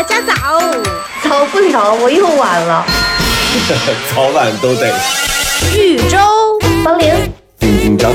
[0.00, 0.58] 大家早，
[1.22, 2.86] 早不了，我又晚了。
[4.14, 4.90] 早晚都得。
[5.76, 6.16] 豫州
[6.82, 8.10] 方玲，丁丁张，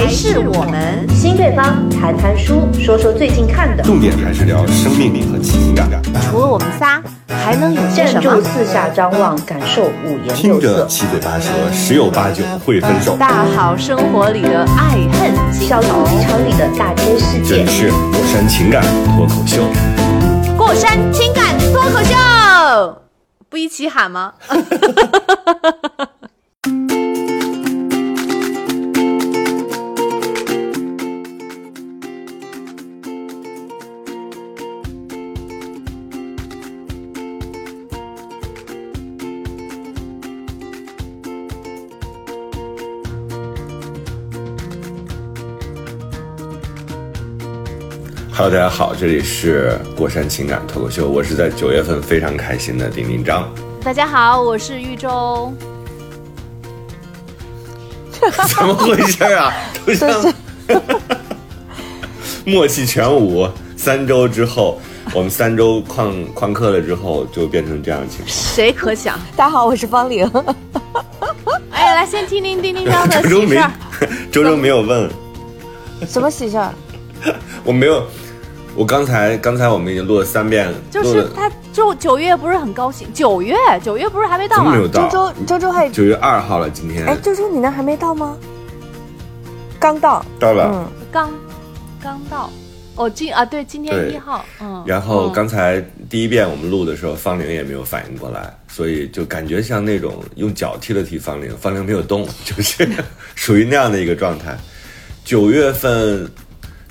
[0.00, 1.06] 还是我们。
[1.14, 3.82] 新对方谈谈书，说说最近看的。
[3.82, 5.86] 重点还是聊生命力和情感。
[6.22, 8.42] 除了我们仨，还能有些站住，什么？
[8.42, 10.86] 四下张望，感受五颜听着六色。
[10.86, 13.14] 七嘴八舌，十有八九会分手。
[13.18, 17.70] 大好生活里的爱恨情小仇肚，鸡肠里的大千世界这里。
[17.70, 19.62] 是过山情感脱口秀。
[20.56, 22.16] 过山情感脱口秀，
[23.50, 24.32] 不一起喊吗？
[48.42, 53.46] Hello，大家好，这里是过山情感脱口秀，我是在九月份非常开心的丁丁张。
[53.84, 55.52] 大家好，我是玉州。
[58.48, 59.52] 怎么回事啊？
[59.84, 60.34] 都像
[62.46, 63.46] 默契全无。
[63.76, 64.80] 三周之后，
[65.12, 68.28] 我们三周旷旷课了之后，就变成这样的情况。
[68.28, 69.18] 谁可想？
[69.36, 70.26] 大家好，我是方玲。
[71.72, 73.72] 哎，来先听听丁丁张的 周周没喜事儿。
[74.32, 75.10] 周周没有问，
[76.08, 76.72] 什么喜事儿？
[77.64, 78.02] 我没有。
[78.76, 84.78] 我刚才刚才我们已经录了三遍，就是他就九月不是很高兴，九月九月不是还没到吗没？
[84.78, 85.08] 有到？
[85.08, 88.36] 周周周周还九月二号了，今天哎，周周你那还没到吗？
[89.78, 90.24] 刚到。
[90.38, 90.70] 到了。
[90.72, 91.30] 嗯，刚
[92.02, 92.50] 刚到。
[92.96, 94.82] 哦，今啊对，今天对一号，嗯。
[94.86, 102.88] 然后嗯刚才第一遍我们录的时候，方玲也没有反应过来，所以就感觉像那种用脚踢了踢方玲，方玲没有动，就是
[103.34, 104.56] 属于那样的一个状态。
[105.24, 106.30] 九月份，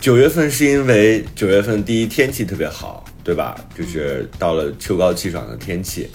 [0.01, 3.55] 九月份是因为九月份第一天气特别好，对吧？
[3.77, 6.09] 就是到了秋高气爽的天气，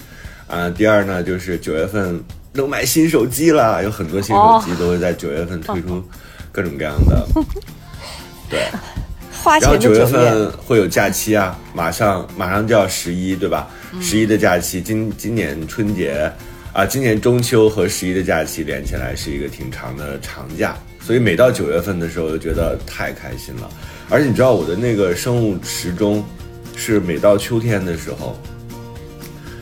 [0.46, 2.18] 啊，第二呢就是九月份
[2.52, 6.02] 能买新手机了，有很多新手机都会在九月份推出
[6.50, 7.26] 各种各样的，
[8.48, 8.60] 对。
[9.42, 10.06] 花然后九月。
[10.06, 13.68] 份会有假期啊，马上马上就要十一，对吧？
[13.92, 16.32] 嗯十一的假期，今今年春节
[16.72, 23.70] 啊，今年中秋和十一的假期连起来是一个挺长的长假，所以每到九月份的时候，就觉得太开心了。
[24.08, 26.24] 而且你知道我的那个生物时钟，
[26.76, 28.34] 是每到秋天的时候，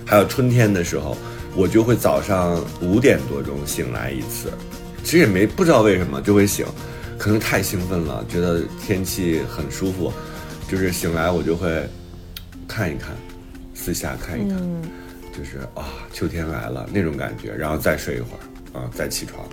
[0.06, 1.16] 还有春天的时候，
[1.56, 4.52] 我就会早上五点多钟醒来一次，
[5.02, 6.64] 其实也没不知道为什么就会醒，
[7.18, 10.12] 可能太兴奋了，觉得天气很舒服，
[10.68, 11.84] 就是醒来我就会
[12.68, 13.16] 看一看，
[13.74, 14.58] 四下看一看，
[15.36, 19.44] 就是啊秋天来了那种感觉，然后再睡一会儿啊再起床，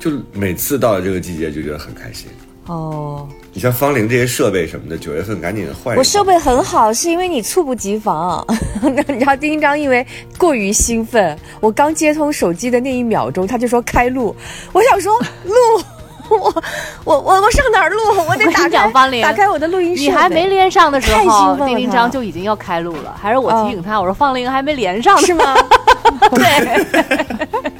[0.00, 2.26] 就每次到了这个季节就觉得很开心。
[2.66, 5.96] 哦，你像方玲这些设备什么的，九月份赶紧换。
[5.96, 8.44] 我设备很好，是因为你猝不及防。
[8.82, 10.06] 你知道丁章因为
[10.38, 14.34] 过于兴奋，我刚接通手机的那一秒钟，他就说开录。
[14.72, 15.12] 我想说
[15.44, 15.54] 录，
[16.30, 16.54] 我
[17.04, 17.98] 我我我上哪儿录？
[18.28, 20.08] 我得打开讲方玲打开我的录音设备。
[20.08, 25.18] 你还没连上的时太兴候，奋了丁丁他张就已经要开录了，还是我提醒他，我说方玲还没连上。
[25.18, 25.56] 是吗？
[26.30, 27.74] 对 对，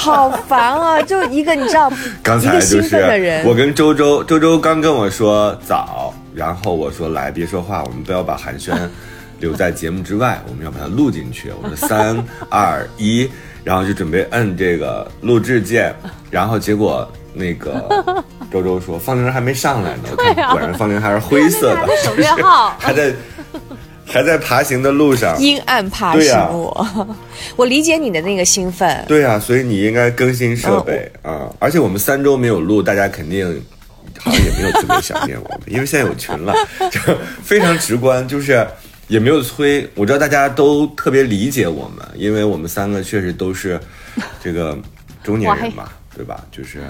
[0.00, 1.02] 好烦啊！
[1.02, 8.72] 就一个你知道， 刚才就是人，我跟周周，周周刚跟我说早，然后我说来别说话，我们不要把寒暄
[9.38, 11.52] 留在节目之外，我们要把它录进去。
[11.62, 12.16] 我说三
[12.48, 13.30] 二一，
[13.62, 15.94] 然后就准备摁这个录制键，
[16.30, 17.86] 然后结果那个
[18.50, 23.12] 周周说方玲还没上来呢， 我看果然方玲还是灰色的，省略号还在
[24.10, 25.40] 还在爬行的路上。
[25.40, 27.16] 阴暗爬行我，
[27.56, 29.04] 我理解你的那个兴奋。
[29.06, 33.46] 对啊，所以你应该更新设备啊、而且我们三周没有录，大家肯定
[34.18, 36.52] 好像也没有特别想念我们，因为现在有群了，
[36.90, 37.00] 就
[37.42, 38.66] 非常直观，就是
[39.08, 39.88] 也没有催。
[39.94, 43.80] 我知道大家都特别理解我们，因为我们三个确实都是
[44.42, 44.76] 这个
[45.22, 46.44] 中年人嘛， 对吧？
[46.50, 46.82] 就是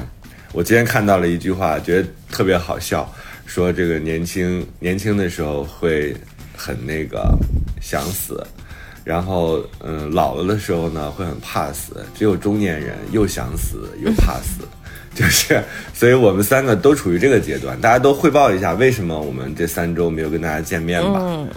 [0.52, 3.08] 我今天看到了一句话，觉得特别好笑，
[3.46, 6.16] 说这个年轻年轻的时候会
[6.60, 7.34] 很那个
[7.80, 8.46] 想死。
[9.02, 12.04] 然后，嗯，老了的时候呢，会很怕死。
[12.14, 14.68] 只有中年人又想死又怕死，
[15.16, 15.64] 就是，
[15.94, 17.80] 所以我们三个都处于这个阶段。
[17.80, 21.18] 大家都汇报一下，为什么我们这三周没有跟大家见面吧？
[21.22, 21.48] 嗯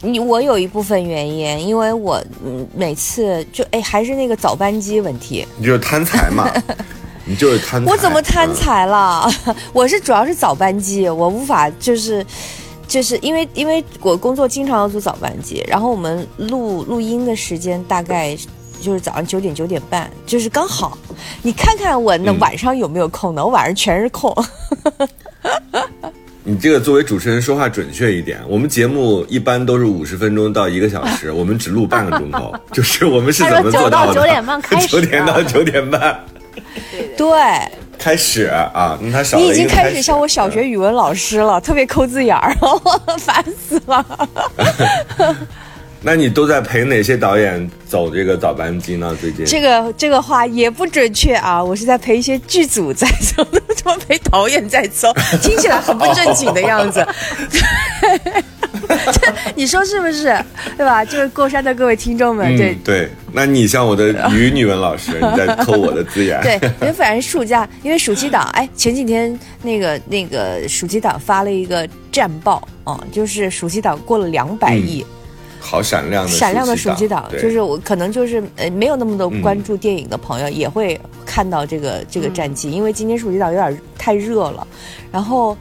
[0.00, 6.48] 你我有一部分原因，因为我嗯每次就哎还是那个早班机问题，你就是贪财嘛，
[7.26, 7.90] 你就是贪财。
[7.90, 9.28] 我怎么贪嗯财了？
[9.72, 12.24] 我是主要是早班机，我无法就是。
[12.88, 18.36] 就是因为因为我工作经常要做早班机，然后我们录录音的时间大概
[18.80, 20.96] 就是早上九点九点半，就是刚好。
[21.42, 23.44] 你看看我那嗯晚上有没有空呢？
[23.44, 24.34] 我晚上全是空。
[26.44, 28.40] 你这个作为主持人说话准确一点。
[28.48, 34.14] 我们节目一般都是五十分钟到一个小时，我们只录半个钟头，就是我们是怎么做到的？
[34.14, 36.24] 他说9点半开始啊九点到九点半
[37.18, 37.28] 对，
[37.98, 42.54] 开始啊，那他少了你已经开始像我小学语文老师了，特别抠字眼儿，
[43.18, 44.04] 烦死了。
[46.00, 49.16] 那你都在陪哪些导演走这个早班机呢？
[49.20, 53.04] 最近这个这个话也不准确啊，我是在陪一些剧组在
[53.34, 55.12] 走， 怎么陪导演在走？
[55.42, 57.04] 听起来很不正经的样子。
[59.12, 60.36] 这你说是不是？
[60.76, 61.04] 对吧？
[61.04, 66.40] 就是过山的各位听众们，对嗯对，那你像我的语女文老师，你在抠我的字眼。
[66.42, 75.04] 对，因为反正暑假，因为暑期档，哎，前几天那个那个暑期档发了一个战报啊、就是暑期档过了两百亿，
[75.60, 84.66] 好闪亮的闪亮的暑期档，就是我可能就是呃没有那么多关注电影的朋友、也会看到这个这个战绩，因为今年暑期档有点太热了，
[85.12, 85.54] 然后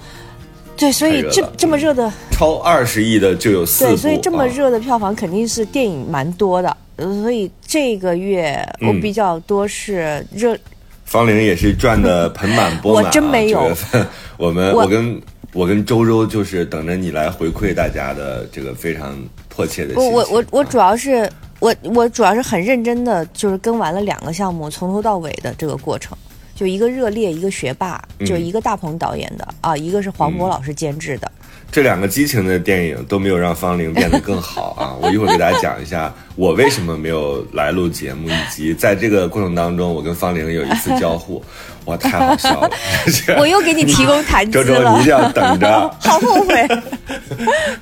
[0.77, 10.57] 对，所以这这么热的超二十亿的就有四部，对，所以这么啊热的票房肯定是电影蛮多的，呃所以这个月我嗯比较多是热。
[11.05, 13.07] 方玲也是赚的盆满钵满、啊。
[13.07, 14.07] 我真没有九月份
[14.37, 15.21] 我们我我跟
[15.53, 19.95] 我跟周周就是等着你来回馈大家的这个非常迫切的。
[19.95, 21.27] 我我我我啊主要是
[21.59, 26.15] 我我主要是很认真的，就是跟完了两个项目，从头到尾的这个过程，
[26.57, 31.31] 就一个热烈，一个学霸，嗯就一个大鹏导演的啊，一个是黄渤老师监制的。
[31.71, 34.95] 这两个激情的电影都没有让方玲变得更好啊！
[35.03, 41.43] 我一会儿给大家讲一下 我为什么没有来录节目，以及在这个过程当中我跟方玲有一次交互，
[41.85, 42.71] 哇，太好笑了！
[43.05, 45.93] 就是我又给你提供谈资周周，你一定要等着。
[45.99, 46.67] 好后悔。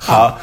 [0.00, 0.36] 好，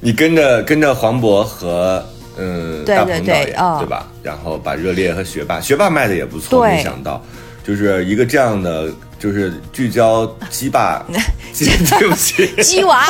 [0.00, 2.04] 你跟着跟着黄渤和
[2.38, 4.06] 嗯对大鹏导对对演啊吧？
[4.22, 7.22] 然后把热烈和学霸，学霸卖的也不错，没想到
[7.66, 11.04] 就是一个这样的，就是聚焦鸡爸，
[11.52, 11.66] 鸡
[11.98, 13.04] 对不起，鸡娃，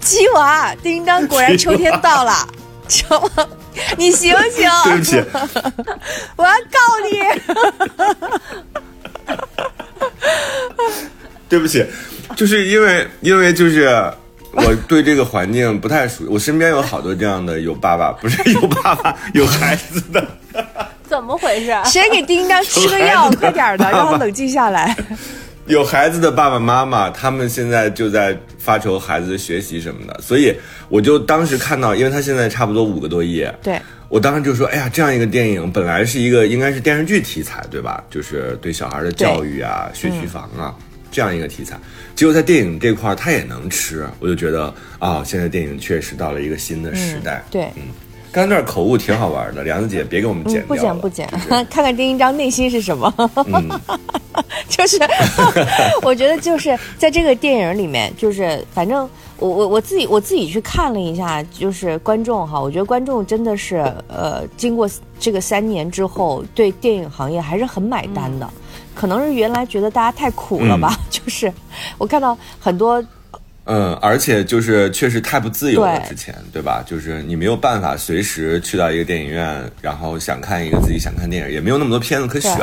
[0.00, 2.48] 鸡娃，叮当，果然秋天到了。
[2.88, 3.30] 秋，
[3.98, 4.66] 你醒醒！
[4.84, 5.22] 对不起，
[6.36, 7.20] 我要告你。
[11.48, 11.84] 对不起，
[12.34, 14.10] 就是因为因为就是。
[14.50, 20.26] 我对这个环境不太熟，我身边有好多这样的有爸爸，不是有爸爸有孩子的，
[21.08, 21.74] 怎么回事？
[21.86, 23.30] 谁给叮当吃个药？
[23.40, 24.94] 快点儿的， 让我冷静下来。
[25.66, 30.54] 有孩子的爸爸妈妈，他们现在就在发愁孩子的学习什么的，所以
[30.88, 33.78] 我就当时看到，因为他现在差不多五个多亿，对，
[34.08, 38.02] 我当时就说，哎呀，这样一个电影本来是一个应该是电视剧题材，对吧？
[38.08, 40.74] 就是对小孩的教育啊、学区房啊、
[41.10, 41.78] 这样一个题材，
[42.16, 47.44] 结果在电影这块儿它也能吃，我就觉得啊、现在电影确实到了一个新的时代。
[47.50, 47.68] 对。
[48.32, 51.28] 刚才那段口误挺好玩的，梁子姐别给我们剪嗯，不剪不剪，
[51.70, 53.12] 看看丁一章内心是什么。
[53.46, 53.68] 嗯。
[54.68, 54.96] 就是，
[56.02, 59.08] 我觉得就是在这个电影里面，就是反正
[59.38, 64.88] 我我我自己我自己去看了一下，就是观众哈，我觉得观众真的是呃，经过
[65.18, 68.48] 这个三年之后，对电影行业还是很买单的。
[68.94, 71.52] 可能是原来觉得大家太苦了吧，就是
[71.98, 73.04] 我看到很多
[73.68, 76.82] 嗯，而且就是确实太不自由了，之前对吧？
[76.86, 82.58] 就是你没有办法随时去到一个电影院，然后想看一个自己想看电影，也没有那么多片子可选。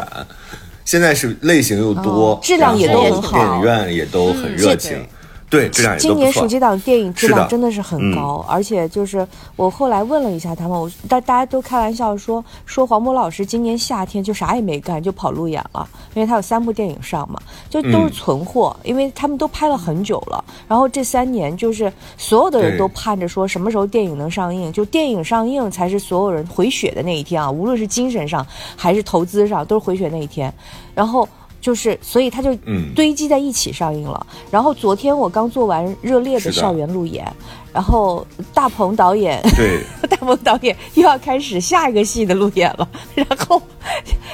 [0.84, 3.38] 现在是类型又多，哦质量也然后都很好。
[3.38, 5.04] 电影院也都很热情，
[5.50, 5.70] 对，
[6.00, 6.48] 今年暑。
[6.48, 17.40] 期档电影质量真的是很高，而且就是我后来问了一下他们，我大大家都开玩笑说说黄渤老师今年夏天就啥也没干就跑路演了，因为他有三部电影上嘛，
[17.70, 30.54] 就都是嗯存货，因为他们都拍了很久了，然后这三年就是所有的人都盼着说什么时候电影能上映，就电影上映才是所有人回血的那一天啊，无论是精神上还是投资上都是回血那一天，
[30.94, 31.28] 然后。
[31.66, 34.24] 就是，所以他就嗯堆积在一起上映了。
[34.52, 37.26] 然后昨天我刚做完热烈的校园路演，
[37.74, 42.88] 然后大鹏导演，对， 大鹏导演又要开始下一个戏的路演了。
[43.16, 43.60] 然后，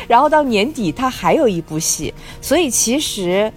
[0.10, 3.50] 然后到年底他还有一部戏，所以其实。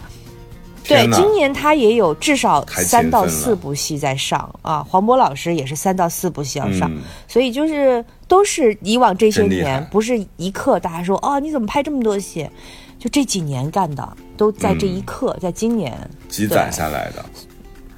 [0.87, 12.47] 对今年他也有至少三到四部戏在上啊，黄渤老师也是三到四部戏要上，嗯所以就是都是以往这些年不是一刻大家说哦你怎么拍这么多戏，
[13.05, 15.93] 就这几年干的都在这一刻，在今年
[16.27, 17.23] 积攒下来的。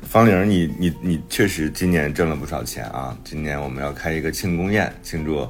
[0.02, 3.16] 方玲，你你你确实今年挣了不少钱啊！
[3.22, 5.46] 今年我们要开一个庆功宴，庆祝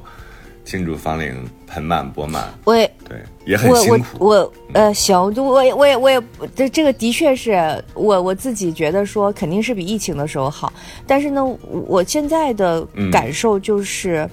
[0.63, 4.27] 庆祝方玲盆满钵满，我也对，也很辛苦。
[4.27, 6.21] 我呃行，就我也我也我也
[6.55, 10.71] 这这个的确是我我自己觉得说肯定是比疫情的时候好，
[11.07, 11.43] 但是呢，
[11.87, 14.17] 我现在的嗯感受就是。
[14.19, 14.29] 嗯，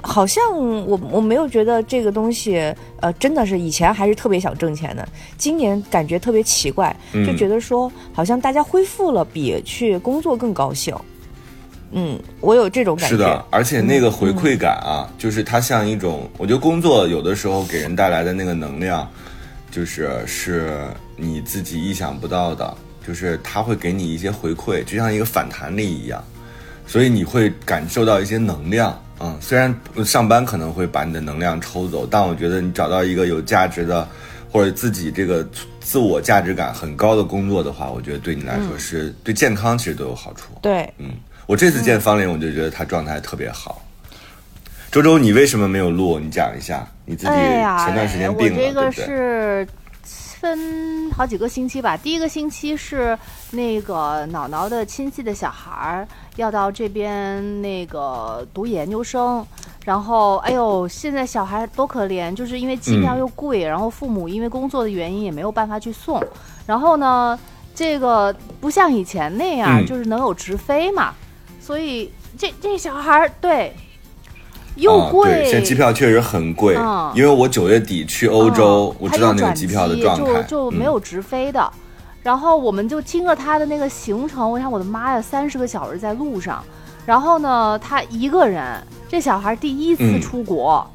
[0.00, 0.42] 好像
[0.86, 10.94] 我我没有觉得这个东西，呃，真的是以前还是特别想挣钱的，今年感觉特别奇怪，嗯就觉得说好像大家恢复了，比去工作更高兴。
[11.96, 13.16] 嗯，我有这种感觉。
[13.16, 19.08] 是的，而且那个回馈感啊，就是它像一种，我觉得工作有的时候给人带来的那个能量，
[19.70, 20.86] 就是是
[21.16, 22.76] 你自己意想不到的，
[23.06, 26.22] 就是它会给你一些回馈，就像一个反弹力一样，
[26.86, 28.96] 所以你会感受到一些能量。
[29.20, 34.06] 嗯，虽然上班可能会把你的能量抽走，但我觉得你找到一个有价值的，
[34.50, 35.46] 或者自己这个
[35.80, 40.52] 自我价值感很高的工作的话，我觉得对你来说是、对健康其实都有好处。
[40.60, 41.10] 对，嗯，
[41.46, 43.80] 我这次见方林，我就觉得他状态特别好。
[44.90, 46.18] 周周，你为什么没有录？
[46.18, 49.06] 你讲一下，你自己前段时间病了，我这个对不对？
[49.06, 49.68] 是
[50.44, 51.96] 分好几个星期吧。
[51.96, 53.18] 第一个星期是
[53.52, 59.42] 那个姥姥的亲戚的小孩儿要到这边那个读研究生，
[59.86, 66.22] 然后哎呦，现在小孩多可怜，就是因为机票嗯又贵，然后父母因为工作的原因也没有办法去送，
[66.66, 67.38] 然后呢，
[67.74, 71.14] 这个不像以前那样，嗯就是能有直飞嘛，
[71.58, 73.74] 所以这这小孩儿对。
[74.76, 81.70] 又啊，贵，对，现在机票确实很贵，嗯因为我九月底去欧洲，嗯我知道那个机票的状态，就就没有嗯直飞的。
[82.22, 86.64] 然后我们就听着他的那个行程，我想我的妈呀，三十个小时在路上。
[87.06, 90.90] 然后呢，他一个人，这小孩第一次嗯出国，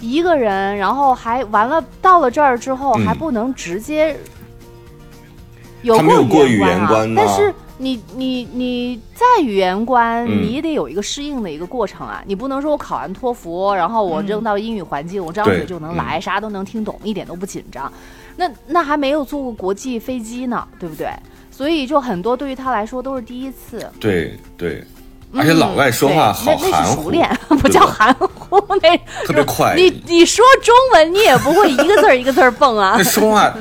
[0.00, 4.14] 一个人，然后还完了，到了这儿之后、嗯还不能直接
[5.80, 17.92] 有他没有过语言关吗但是你你你在语言关，嗯你也得有一个适应的一个过程啊，你不能说我考完托福，然后我扔到英语环境，我张嘴对就能来，啥都能听懂，一点都不紧张。
[18.36, 21.08] 那那还没有坐过国际飞机呢，对不对？
[21.50, 24.84] 所以就很多对于他来说都是第一次，对对，
[25.34, 33.04] 而且老外说话嗯好对那那含熟练， 不对吧叫含糊，那特别快你你说中文，你也不会一个字儿一个字儿蹦啊 那。
[33.04, 33.54] 说话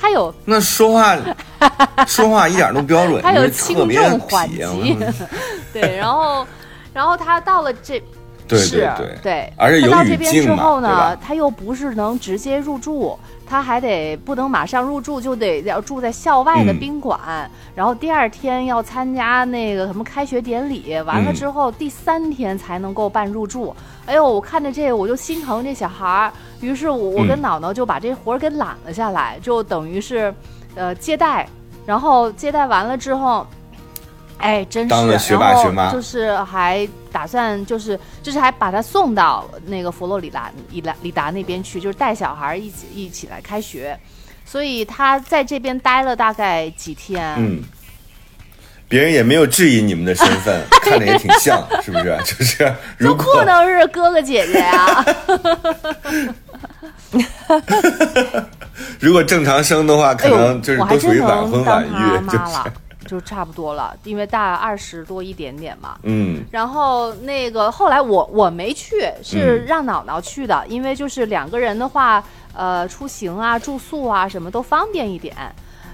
[0.00, 1.16] 他有那说话
[2.06, 4.96] 说话一点都标准，他有轻重缓急，
[5.72, 6.46] 对，然后
[6.92, 8.02] 然后他到了这。
[8.50, 9.18] 对是对对。
[9.22, 16.78] 对，而且有他到这边之后呢，他又不是能直接入住，他还得不能马上入住，就得要住在校外的嗯。
[16.78, 17.18] 宾馆，
[17.74, 21.34] 然后第二天要参加那个什么开学典礼，完了嗯。
[21.34, 23.74] 之后第三天才能够办入住。
[24.06, 27.42] 哎呦，我看着这个我就心疼这小孩儿，于是我我跟嗯。
[27.42, 30.34] 姥姥就把这活儿给揽了下来，就等于是，
[30.74, 31.48] 呃，接待，
[31.86, 33.46] 然后接待完了之后。
[34.40, 35.92] 哎，真是，当了学霸学妈。
[35.92, 43.98] 就是还打算就是就是还把他送到那个佛罗里达里达里达那边去，就是带小孩一起一起来开学，
[44.44, 47.34] 所以他在这边待了大概几天。
[47.38, 47.62] 嗯，
[48.88, 52.18] 别人也没有质疑你们的身份， 看着也挺像，是不是？
[52.24, 52.66] 就是就
[52.98, 55.04] 如不果能是哥哥姐姐呀、
[58.98, 62.70] 如果正常生的话，可能就是都属于晚婚晚育，就是
[63.06, 65.98] 就差不多了，因为大二十多一点点嘛。
[66.02, 75.34] 嗯然后那个后来我我没去，是嗯让姥姥去的，因为就是两个人的话，呃，出行啊、住宿啊什么都方便一点，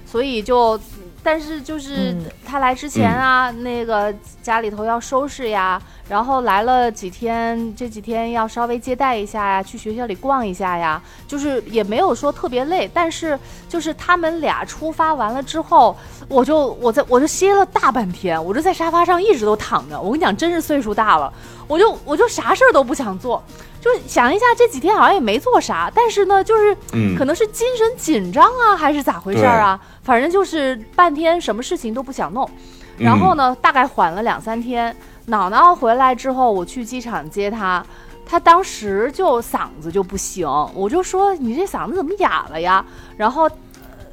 [0.05, 0.79] 所以就，
[1.27, 15.97] 但是就是嗯他来之前啊，那个家里头要收拾呀，然后来了几天，这几天要稍微接待一下呀，去学校里逛一下呀，就是也没有说特别累，但是就是他们俩出发完了之后，
[16.29, 19.99] 我就我在我就歇了大半天，我就在沙发上一直都躺着。
[19.99, 21.33] 我跟你讲，真是岁数大了，
[21.67, 23.43] 我就我就啥事儿都不想做，
[23.81, 29.77] 就想一下这几天好像也没做啥，但是呢，就是嗯可能是精神紧张啊，还是咋回事儿啊？
[30.07, 32.49] 反正就是半天什么事情都不想弄。
[32.97, 34.95] 然后呢，大概缓了两三天，
[35.27, 37.85] 姥姥回来之后，我去机场接她。
[38.25, 42.85] 她当时就嗓子就不行，我就说你这嗓子怎么哑了呀？
[43.17, 43.49] 然后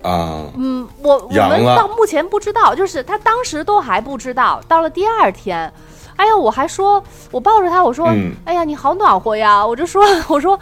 [0.03, 5.73] 啊，嗯，我我们到目前不知道，就是他当时都还不知道，到了第二天，
[6.17, 10.59] 哎呀，我还说，我抱着他，我说，嗯哎呀，你好暖和呀，我就说，我说，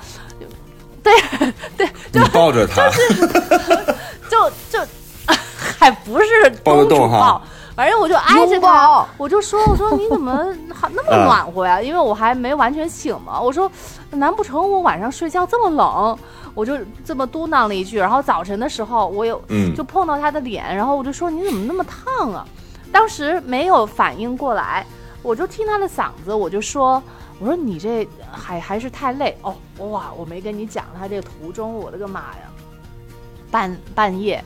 [1.02, 1.12] 对
[1.76, 2.88] 对，就抱着他，
[4.30, 4.78] 就就
[5.82, 6.24] 还不是
[6.62, 7.42] 抱得公主动哈抱，
[7.74, 10.32] 反正我就挨着他我就说，我说你怎么
[10.72, 11.82] 还那么啊暖和呀？
[11.82, 13.70] 因为我还没完全醒嘛，我说，
[14.10, 16.16] 难不成我晚上睡觉这么冷？
[16.54, 22.46] 我就这么嘟囔了一句，然后早晨的时候，我有嗯就碰到他的脸，然后我就说你怎么那么烫啊？
[22.92, 24.86] 当时没有反应过来，
[25.22, 27.02] 我就听他的嗓子，我就说
[27.40, 30.12] 我说你这还还是太累哦哇！
[30.14, 32.52] 我没跟你讲他这个途中，我的个妈呀，
[33.50, 34.44] 半半夜，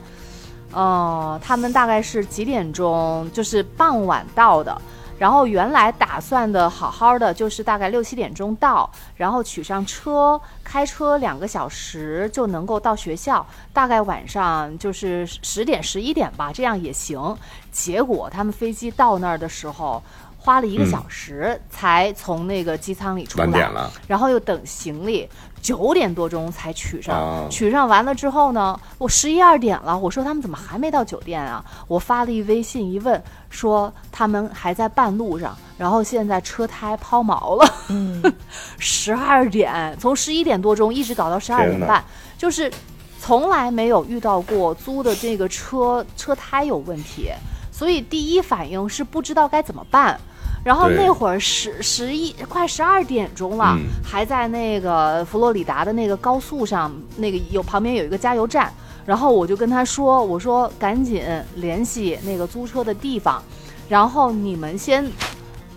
[0.71, 3.29] 呃，他们大概是几点钟？
[3.33, 4.79] 就是傍晚到的。
[5.17, 13.43] 然后原来打算的好好的，就是大概六七点钟到，然后取上车，开车两个小时就能够到学校，
[13.73, 17.35] 大概晚上就是十点十一点吧，这样也行。
[17.71, 20.01] 结果他们飞机到那儿的时候。
[20.39, 25.27] 花了一个小时才从那个机舱里出来，晚点了然后又等行李，
[25.67, 27.13] 九点多钟才取上。
[27.13, 31.61] 哦取上完了之后呢，我十一二点了，我说他们怎么还没到酒店啊？
[31.89, 37.73] 我发了一微信一问，说他们还在半路上，然后现在车胎抛锚了。
[37.89, 38.23] 嗯，
[38.79, 42.01] 十二点，从十一点多钟一直搞到十二点半，
[42.37, 42.71] 就是
[43.19, 47.29] 从来没有遇到过租的这个车车胎有问题，
[47.73, 50.17] 所以第一反应是不知道该怎么办。
[50.63, 58.71] 然后那会儿十十一快十二点钟了，嗯还在那个佛罗里达的那个高速上，那个有旁边有一个加油站，
[59.05, 61.23] 然后我就跟他说，我说赶紧
[61.55, 63.41] 联系那个租车的地方，
[63.87, 65.05] 然后你们先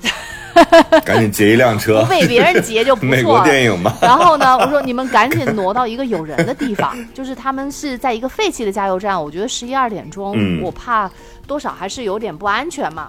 [1.04, 3.44] 赶紧截一辆车不，被别人截就不美国错了。
[3.48, 3.94] 电影嘛。
[4.02, 11.08] 然后呢，我说你们赶紧挪到一个有人的地方， 就是他们是在一个废弃的加油站，我觉得十一二点钟，嗯我怕
[11.46, 13.08] 多少还是有点不安全嘛。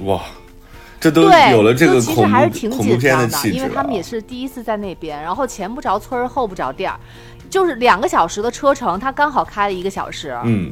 [0.00, 0.22] 哇，
[1.02, 6.98] 这都，有了这个恐其实还是怖挺紧恐怖片张的，气质了因为他们也是第一次在那边，然后前不着村儿后不着店儿，
[7.50, 10.38] 就是两个小时的车程，他刚好开了一个小时。
[10.44, 10.70] 嗯，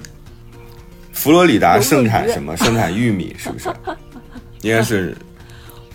[1.12, 2.56] 佛罗里达盛产什么？
[2.56, 3.68] 盛产玉米是不是？
[4.62, 5.16] 应该是。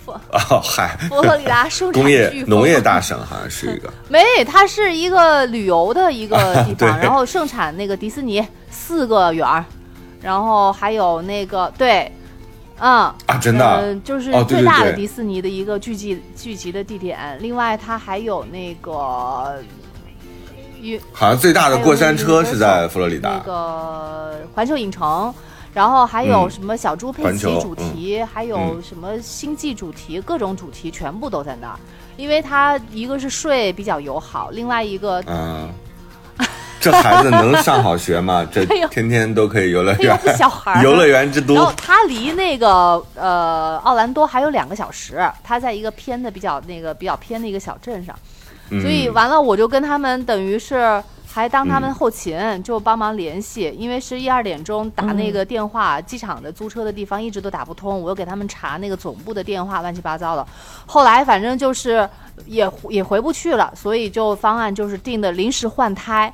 [0.06, 3.92] 哦，嗨，佛罗里达生产工业农业 大省好像是一个。
[4.08, 9.66] 没，它是一个旅游的一个地对方，然后盛产那个迪士尼四个园儿，
[10.22, 12.12] 然后还有那个对，
[12.80, 13.14] 嗯。
[13.28, 17.38] 啊，真的啊、呃，就是最大的迪士尼的一个聚集聚集的地点。
[17.40, 19.56] 另外，它还有那个
[20.82, 23.32] 与好像最大的过山车是在佛罗里达。
[23.32, 25.34] 那个环球影城，
[25.74, 31.80] 然后还有嗯什么小猪佩奇主题，还有嗯什么星际主题，各种主题全部都在那儿。
[32.18, 35.68] 因为它一个是税比较友好，另外一个嗯，
[36.86, 38.48] 这孩子能上好学吗？
[38.54, 41.76] 这天天都可以游乐园，这小孩 游乐园之然后都。
[41.76, 48.16] 它离那个呃奥兰多还有两个小时，他在一个偏的比较那个比较偏的一个小镇上，
[48.70, 60.46] 嗯所以完了我就跟他们等于是还当他们嗯后勤，就帮忙联系，因为十一二点钟打那个电话，机场的租车的地方一直都打不通，我又给他们查那个总部的电话，乱七八糟的。
[60.86, 62.08] 后来反正就是
[62.46, 66.32] 也也回不去了，所以就方案就是定的临时换胎。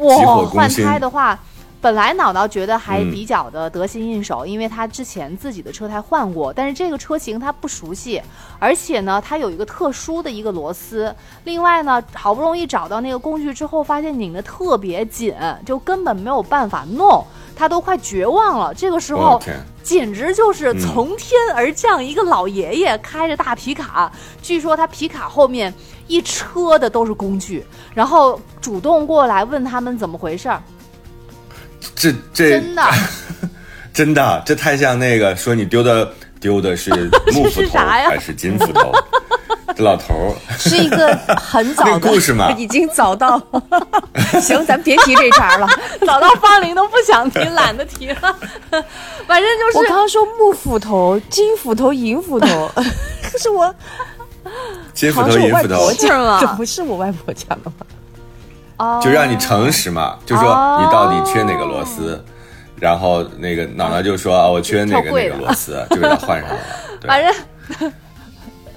[0.00, 1.38] 哇，换胎的话。
[1.82, 8.20] 本来脑脑觉得还嗯比较的得心应手，因为他之前自己的车胎换过，但是这个车型他不熟悉，
[8.58, 11.16] 而且呢，它有一个特殊的一个螺丝。
[11.44, 15.34] 另外呢，好不容易找到那个工具之后，发现拧的特别紧，
[15.64, 17.24] 就根本没有办法弄，
[17.56, 18.74] 他都快绝望了。
[18.74, 19.40] 这个时候
[19.82, 25.72] 简直就是嗯从天而降一个老爷爷，开着大皮卡，据说他皮卡后面
[26.10, 30.60] 一车的都是工具，然后主动过来问他们怎么回事儿，
[31.94, 32.82] 这这真的。
[33.92, 36.90] 真的，这太像那个说你丢的丢的是
[37.34, 38.92] 木这斧头是啥呀还是金斧头？
[39.76, 43.40] 这老头儿是一个很早的故事嘛已经早到。
[44.40, 45.66] 行，咱别提这茬了。
[46.06, 48.36] 早到方玲都不想提，懒得提了。
[49.26, 53.74] 反正就是我刚刚说木斧头、金斧头、银斧头，可是我
[54.92, 57.86] 金斧头银斧头，是吗 这不是我外婆讲的吗？
[58.78, 60.44] 哦就让你诚实嘛，就说
[60.80, 62.22] 你到底缺哪个螺丝，
[62.76, 66.56] 然后那个姥姥就说啊，我缺哪个跳柜的那个螺丝，就给他换上了。
[67.00, 67.92] 对反正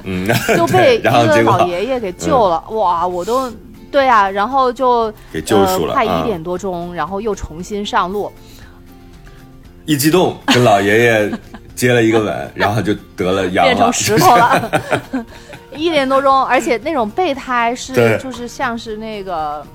[0.03, 3.49] 嗯， 就被一个然后结果老爷爷给救了，哇，我都
[3.89, 8.29] 对啊，然后就给救赎了呃，快啊一点多钟，然后又重新上路，
[9.85, 11.31] 一激动跟老爷爷
[11.75, 13.93] 接了一个吻，然后就得了阳了变成。
[13.93, 14.71] 石头了。
[15.75, 19.65] 一点多钟，而且那种备胎是就是像是那个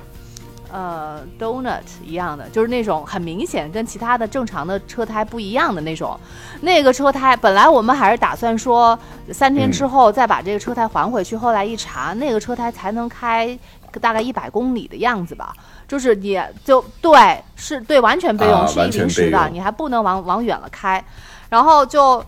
[0.73, 6.19] 呃 donut 一样的，就是那种很明显跟其他的正常的车胎不一样的那种。
[6.61, 8.99] 那个车胎本来我们还是打算说
[9.33, 13.59] 三天之后再把这个车胎还回去，后来一查，那个车胎才能开
[14.01, 15.55] 大概一百公里的样子吧。
[15.87, 21.03] 就是你就对，是对完全备用，是一临时的，你还不能往往远了开，
[21.49, 22.27] 然后就的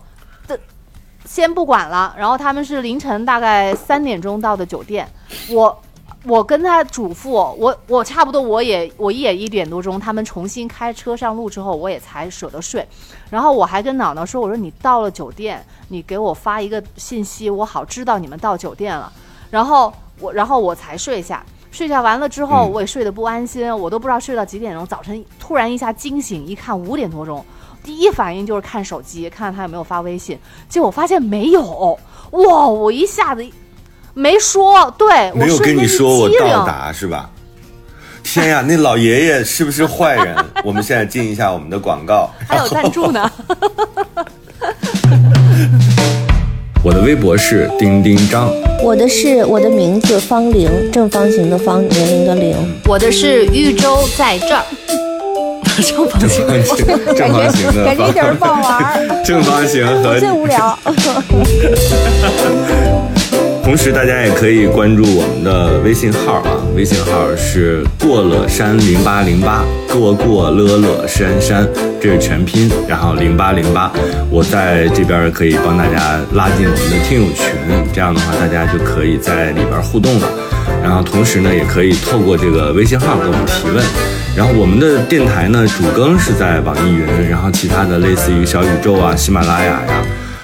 [1.25, 5.07] 先不管了，然后他们是凌晨大概三点钟到的酒店，
[5.49, 5.81] 我。
[6.23, 12.87] 我跟他嘱咐，我我差不多我也我也一点多钟，他们重新开车上路之后，我也才舍得睡。
[13.31, 19.11] 然后我还跟姥姥说，我说你到了酒店，你给我发一个信息，我好知道你们到酒店了。
[19.49, 24.85] 然后我然后我才睡下，睡下完了之后，我也睡得不安心，我都不知道睡到几点钟。
[24.85, 27.43] 早晨突然一下惊醒，一看五点多钟，
[27.83, 30.37] 第一反应就是看手机，看看他有没有发微信。
[30.69, 31.97] 结果发现没有，
[32.31, 32.67] 哇！
[32.67, 33.45] 我一下子
[34.13, 37.29] 没说，对没有跟你我瞬间一说我到达是吧？
[38.23, 40.35] 天呀， 那老爷爷是不是坏人？
[40.63, 42.29] 我们现在进一下我们的广告。
[42.47, 43.29] 还有赞助呢。
[46.83, 48.51] 我的微博是丁丁张，
[48.83, 52.55] 我的是我的名字方玲，正方形的方，年龄的龄。
[52.87, 54.65] 我的是豫州在这儿，
[55.77, 56.45] 正方形。
[56.47, 60.77] 正方形正方形 的感觉一点儿不好玩， 正方形 和真无聊。
[63.63, 71.65] 同时，大家也可以关注我们的微信号啊，微信号是过了山零八零八，过过乐乐山山，
[72.01, 73.89] 这是全拼，然后零八零八，
[74.29, 77.45] 我在这边可以帮大家拉进我们的听友群，
[77.93, 80.27] 这样的话大家就可以在里边互动了。
[80.83, 83.81] 然后同时呢，也可以透过这个微信号给我们提问。
[84.35, 90.03] 然后我们的电台呢，主更是在网易云，然后其他的类似于小宇宙啊、喜马拉雅呀。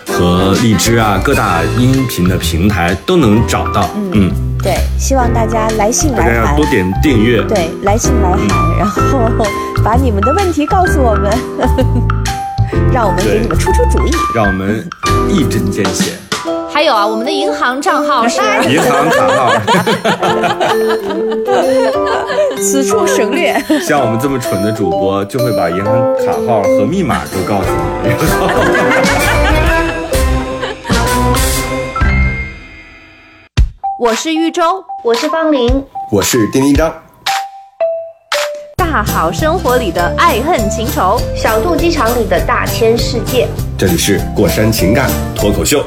[0.10, 3.89] 和荔枝啊，各大音频的平台都能找到。
[4.13, 4.32] 嗯，
[4.63, 6.65] 对，希望大家来信大家来函要多。
[6.71, 7.41] 点订阅。
[7.43, 9.45] 对，来信来函，然后
[9.84, 11.32] 把你们的问题告诉我们，
[12.91, 14.12] 让我们给你们出出主意。
[14.34, 14.88] 让我们
[15.30, 16.13] 一针见血。
[16.78, 19.52] 还有啊，我们的银行账号是银行卡号，
[22.62, 23.60] 此处省略。
[23.82, 27.70] 像我们这么蠢的主播，就会把银行卡号和密码都告诉
[28.04, 28.12] 你。
[34.00, 36.94] 我是玉州我是方玲，我是丁丁张，
[38.76, 41.20] 大好生活里的爱恨情仇。
[41.36, 43.48] 小肚鸡肠里的大千世界。
[43.80, 45.84] 这里是过山情感脱口秀。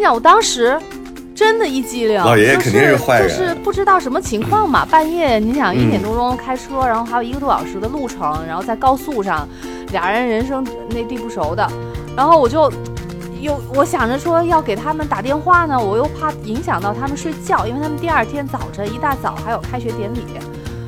[0.00, 0.80] 你讲，我当时
[1.34, 4.82] 真的一激灵，老爷爷肯定是坏人就是不知道什么情况嘛。
[4.86, 9.46] 半夜你想一点多钟开车，然后还有一个多小时的路程，然后在高速上，
[9.92, 11.70] 俩人人生那地不熟的，
[12.16, 12.72] 然后我就。
[13.42, 20.20] 又我想着说要给他们打电话呢，我又怕影响到他们睡觉，因为他们第二天早晨一大早还有开学典礼。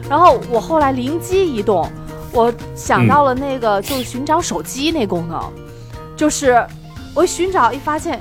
[0.07, 1.88] 然后我后来灵机一动，
[2.31, 5.42] 我想到了那个就是寻找手机那功能，
[6.14, 6.62] 就是
[7.14, 8.20] 我一寻找一发现，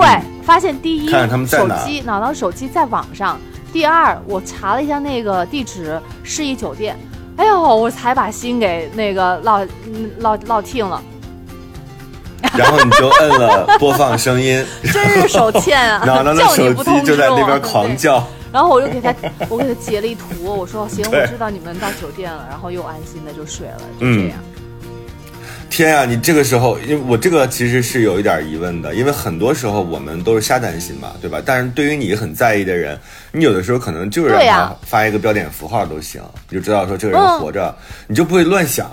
[0.00, 3.38] 对，发现第一看看他们在手哪机脑脑手机在网上，
[3.72, 6.98] 第二我查了一下那个地址是一酒店，
[7.36, 11.02] 哎呦，我才把心给那个落嗯落落听了，
[12.56, 18.22] 然后你就摁了播放声音， 真是手欠啊， 脑脑的手机不通知我就在那边狂叫。
[18.52, 19.14] 然后我就给他，
[19.50, 21.20] 我给他截了一图，我说行，对。
[21.20, 24.22] 我知道你们到酒店了，然后又安心的就睡了，就嗯。
[24.22, 24.38] 这样。
[25.76, 31.38] 天啊、你这个时候，因为我这个其实是有一点疑问的，因为很多时候我们都是瞎担心嘛，对吧？
[31.44, 32.98] 但是对于你很在意的人，
[33.30, 38.90] 你有的时候可能就是让他发一个标点符号都行，你就知道说这个人嗯活着，你就不会乱想。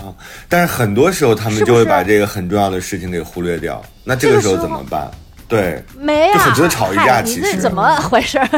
[0.49, 5.09] 但是很多时候他们就会把这个很重要的事情给忽略掉，那这个时候怎么办？
[5.47, 8.49] 对，没啊，就很值得吵一架其实怎么回事儿？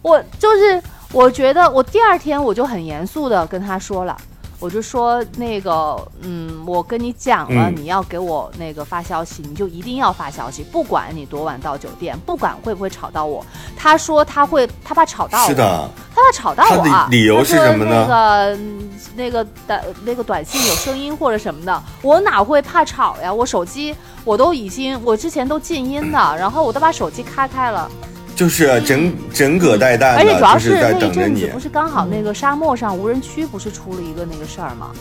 [0.00, 4.16] 我就是，我觉得我第二天我就很严肃的跟他说了。
[4.60, 13.44] 我就说那个，嗯，我跟你讲了，嗯你要给我那个发消息，你就一定要发消息，不管你多晚到酒店，不管会不会吵到我。
[13.74, 16.88] 他说他会，他怕吵到我，是的，他怕吵到我啊。
[16.88, 23.32] 他的理由是什么呢那个嗯那个短那个短信有声音或者什么的，我哪会怕吵呀？
[23.32, 27.90] 我手机我都已经我之前都静音的，然后我都把手机开开了，
[28.40, 31.60] 就是整整葛带弹的，而且主要就是在那一等着你阵子不。
[31.60, 34.92] 是刚好那个沙漠上无人区不是出了一个那个事儿吗？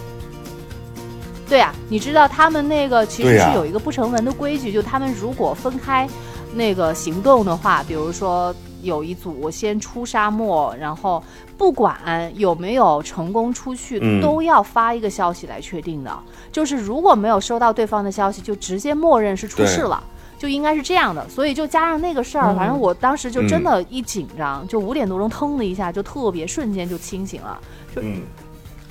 [1.48, 6.06] 对呀、你知道他们那个其实是有一个不成文的规矩，就他们如果分开
[6.54, 11.24] 那个行动的话，比如说有一组先出沙漠，然后
[11.58, 11.98] 不管
[12.36, 16.12] 有没有成功出去，嗯都要发一个消息来确定的。
[16.52, 20.04] 就是如果没有收到对方的消息，就直接默认是出事了。
[20.40, 27.60] 就应该是这样的，所以就加上那个事儿，反正我当时就真的一紧张，就五点多钟腾的一下就特别瞬间就清醒了，
[27.94, 28.02] 就，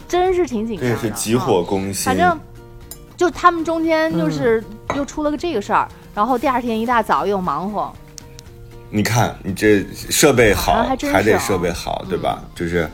[0.07, 0.95] 真是挺紧张的。
[0.95, 2.05] 也是急火嗯攻心。
[2.05, 2.39] 反正
[3.17, 4.63] 就他们中间就是
[4.95, 7.93] 又出了个这个事儿，然后第二天一大早又忙活，
[8.91, 12.43] 你看，你这设备好，还得啊设备好，对吧？
[12.55, 12.89] 就是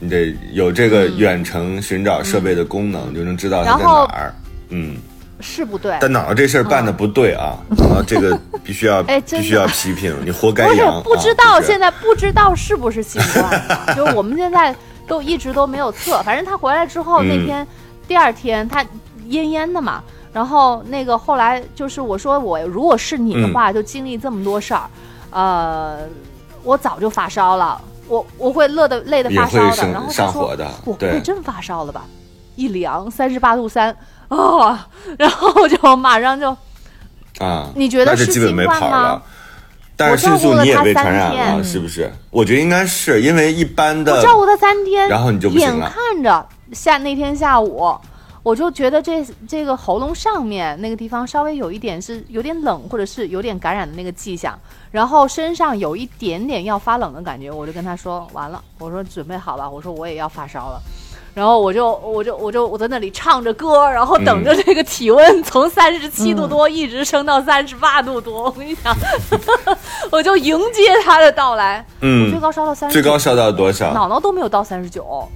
[0.00, 4.34] 你得有这个远程寻找设备的功能，就能知道它在哪儿。
[4.70, 4.96] 嗯，
[5.40, 5.96] 是不对。
[6.00, 11.02] 但姥姥这事儿办的不对啊，姥姥这个必须要 哎必须要批评，你活该不是养。
[11.02, 13.62] 不知道现在不知道是不是新冠，
[13.96, 14.74] 就是我们现在
[15.06, 16.22] 都一直都没有测。
[16.22, 17.66] 反正他回来之后嗯那天，
[18.06, 18.84] 第二天他
[19.28, 24.82] 恹恹的嘛，然后那个后来就是我说我如果是你的话，就经历这么多事儿。
[25.30, 25.98] 呃，
[26.62, 32.04] 我早就发烧了，我我会乐的累的发烧的，也会生然后他说上火的我不对会真发烧了吧？
[32.56, 33.94] 一量三十八度三
[34.28, 34.88] 啊，
[35.18, 36.50] 然后就马上就
[37.38, 39.22] 啊，你觉得是那就基本没新冠吗跑了。
[39.96, 42.08] 但是我照顾迅速你也被传染了，是不是？
[42.30, 47.92] 我觉得应该是因为一般的我照顾他三天，然后你就眼看着下那天下午，
[48.44, 54.56] 我就觉得这这个喉咙上面那个地方稍微有一点是有点冷，或者是有点感染的那个迹象，
[54.92, 60.80] 然后身上有一点点要发冷的感觉，我就跟他说完了，我说准备好吧，我说我也要发烧了。
[61.38, 68.42] 然后我就我就我就我在那里唱着歌，然后等着嗯这个体温从三十七度多一直升到三十八度多。
[68.46, 68.92] 我跟你讲，
[70.10, 71.86] 我就迎接他的到来。
[72.00, 73.94] 嗯最高烧到三十，最高烧到多少？
[73.94, 75.28] 脑脑都没有到三十九，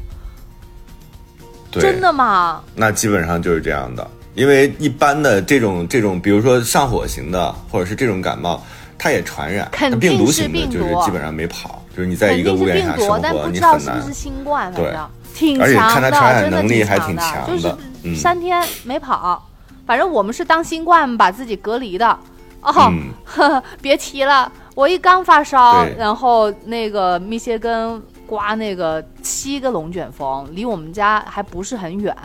[1.70, 2.60] 真的吗？
[2.74, 8.60] 那基本上就是这样的，因为一般的这种这种，比如说上火型的，或者是这种感冒，
[8.98, 9.68] 它也传染。
[9.70, 14.12] 肯那病毒定是型的，病毒就是基本上没跑，就是你在一个屋檐下生毒，但活，不你很难知道是不是。
[14.12, 19.48] 新冠，反对正挺而且强的，看他传染真的能力还挺强的就是三天没跑。
[19.86, 22.18] 反正我们是当新冠把自己隔离的。
[22.60, 32.16] 哦，嗯呵呵别提了，我一刚发烧，然后那个密歇根刮那个七个龙卷风，离我们家还不是很远，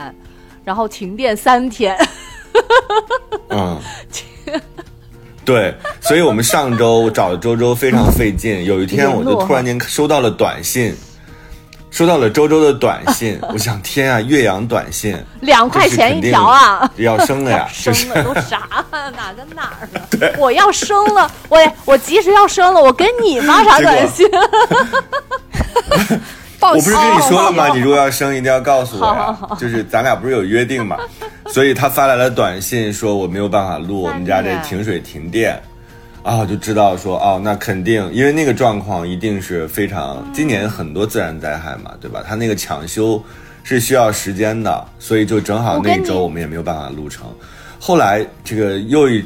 [0.64, 1.98] 然后停电三天。
[3.50, 3.80] 嗯，
[5.44, 10.96] 对，所以我们上周找周周非常费劲，有一天我就突然间收到了短信，
[11.98, 16.88] 收到了周周的短信， 我想天啊，岳阳短信两块钱一条啊！
[16.98, 18.68] 要生了呀， 生了都啥？
[18.92, 20.06] 哪跟哪儿啊？
[20.38, 24.30] 我要生了，我我即使要生了，我跟你发啥短信？
[26.60, 27.70] 报我不是跟你说了吗？
[27.70, 29.36] 哦你如果要生，一定要告诉我呀。
[29.60, 30.98] 就是咱俩不是有约定嘛，
[31.48, 35.60] 所以他发来了短信说我没有办法录，我们家这停水停电，
[36.28, 42.22] 啊，我就知道说哦，那肯定，因为那个状况一定是非常，今年很多自然灾害嘛，对吧？
[42.28, 43.24] 他那个抢修
[43.64, 47.28] 是需要时间的，所以就正好那周我们也没有办法录成。
[47.80, 49.24] 后来这个又一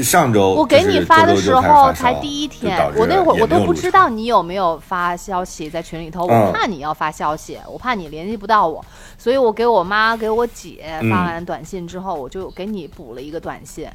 [0.00, 8.84] 上周我给你发的时候才第一天我那会儿我都不知道你有没有发消息在群里头，我嗯怕你要发消息，我怕你联系不到我，
[9.18, 13.88] 所以我给我妈给我姐嗯发完短信之后，我就给你补了一个短信，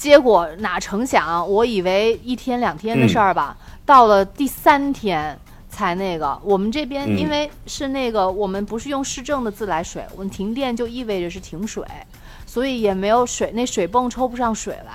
[0.00, 5.38] 结果哪成想，我以为一天两天的事儿吧，到了第三天。
[5.68, 11.84] 才那个，我们这边嗯因为是那个，我们不是用市政的自来水，我们停电就意味着是停水，
[12.44, 14.94] 所以也没有水，那水泵抽不上水来。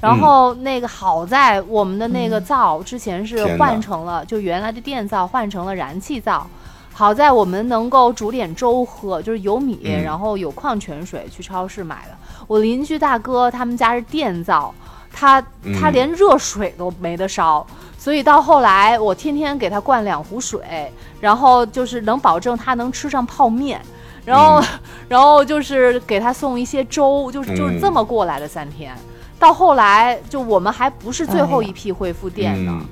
[0.00, 6.46] 然后那个好在我们的那个灶之前是换成了，就原来的电灶换成了燃气灶。
[6.92, 12.16] 好在我们能够煮点粥喝，就是有米，嗯然后有矿泉水，去超市买的。
[12.46, 14.74] 我邻居大哥他们家是电灶，
[15.12, 15.40] 他
[15.80, 17.66] 他嗯连热水都没得烧，
[17.98, 23.80] 所以到后来我天天给他灌两壶水，然后就是能保证他能吃上泡面。
[24.24, 24.64] 然后，嗯
[25.08, 28.94] 然后就是给他送一些粥，就是就是嗯这么过来的三天。
[29.36, 32.72] 到后来，就我们还不是最后一批恢复电呢。
[32.72, 32.86] 嗯，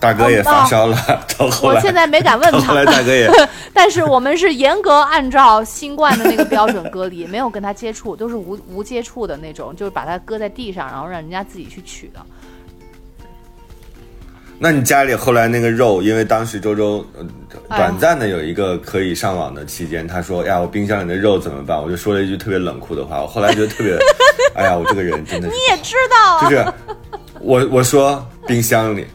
[0.00, 0.96] 大哥也发烧了，
[1.36, 3.28] 到后来我现在没敢问他后来他，大哥也
[3.74, 12.20] 但是我们是严格按照新冠的那个标准隔离，没有跟他接触，都是无无接触的那种，就是把它搁在地上，然后让人家自己去取的。
[14.60, 17.06] 那你家里后来那个肉，因为当时周周、
[17.68, 23.22] 短暂的有一个可以上网的期间，他说：“呀，我冰箱里的肉怎么办？”我就说了一句特别冷酷的话。
[23.22, 23.96] 我后来觉得特别，
[24.56, 26.66] 哎呀，我这个人真的是，你也知道啊，就是
[27.40, 29.06] 我我说冰箱里，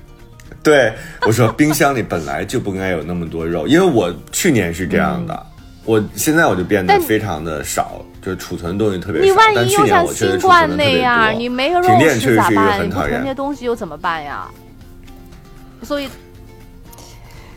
[0.63, 0.93] 对
[1.27, 5.45] 我说冰箱里本来就不应该有那么多肉，因为我去年是这样的，
[5.83, 9.25] 我现在我就变得非常的少，就储存东西特别少。
[9.25, 12.79] 你万但去一又像年我确实新冠储存的特别那样，多你没有肉停电确吃实是一个咋办？
[12.79, 14.47] 很讨厌你不囤些东西又怎么办呀？
[15.81, 16.07] 所以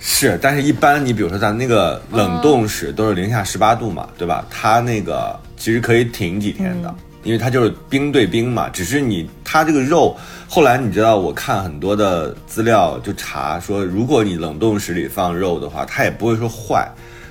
[0.00, 4.44] 是，但是一般你比如说咱那个冷冻室都是零下十八度嘛，对吧？
[4.50, 6.92] 它那个其实可以挺几天的，
[7.26, 8.68] 因为它就是冰对冰嘛。
[8.70, 10.16] 只是你它这个肉，
[10.48, 16.88] 后来你知道我看很多的资料就查说，如果你冷冻室里放肉的话，它也不会说坏。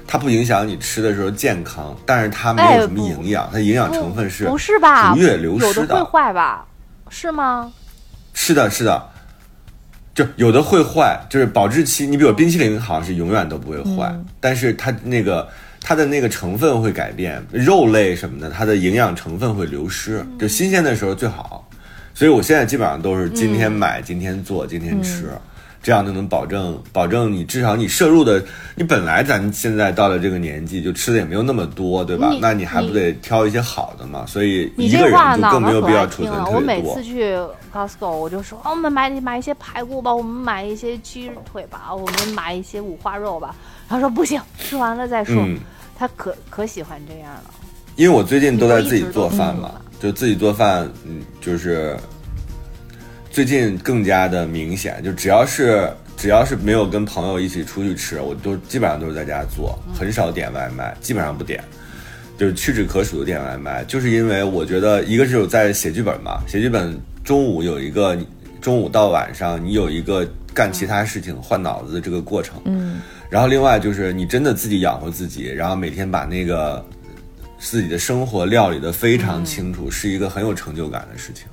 [0.08, 5.12] 它不影响你吃的时候健康，但是它没有什么营养，它营养成分是不是吧？
[5.12, 6.64] 逐月流有失的会坏吧？
[7.10, 7.72] 是吗？
[8.32, 9.10] 是的，是的，
[10.14, 12.06] 就有的会坏，就是保质期。
[12.06, 15.48] 你比如冰淇淋好像是永远都不会坏，嗯但是它那个
[15.88, 20.26] 它的那个成分会改变，肉类什么的，它的营养成分会流失。
[20.32, 21.70] 嗯就新鲜的时候最好，
[22.12, 25.30] 所以我现在基本上都是今天嗯买、今天做、今天吃。
[25.84, 28.44] 这样就能保证保证你至少你摄入的，
[28.74, 32.30] 你本来咱现在到了这个年纪，就吃的也没有那么多，对吧？
[32.32, 34.26] 你那你还不得挑一些好的嘛？
[34.26, 36.44] 所以你一个这话脑人就更没有必要储爱听了。
[36.46, 37.04] 存特别多我每次。
[37.04, 37.36] 去
[37.72, 43.56] Costco，我就说，哦，我们买买一些排骨吧，我们买一些鸡腿吧，我们买一些五花肉吧。
[43.88, 45.36] 他说不行，吃完了再说。
[45.38, 45.60] 嗯，
[45.96, 47.44] 他可可喜欢这样了。
[47.96, 51.96] 因为我最近都在自己做饭嘛，就自己做饭，嗯，就是
[53.32, 61.64] 最近更加的明显，就只要是只要是没有跟朋友一起出去吃，我都基本上都是在家做，很少点外卖，基本上不点，
[62.38, 68.18] 就是屈指可数的点外卖，就是因为我觉得一个是有在写剧本嘛，写剧本中午有一个
[68.60, 73.00] 中午到晚上你有一个干其他事情换脑子的这个过程，嗯，
[73.36, 76.82] 然后另外就是你真的自己养活自己，然后每天把那个
[77.60, 81.46] 自己的生活料理的非常清楚，是一个很有成就感的事情。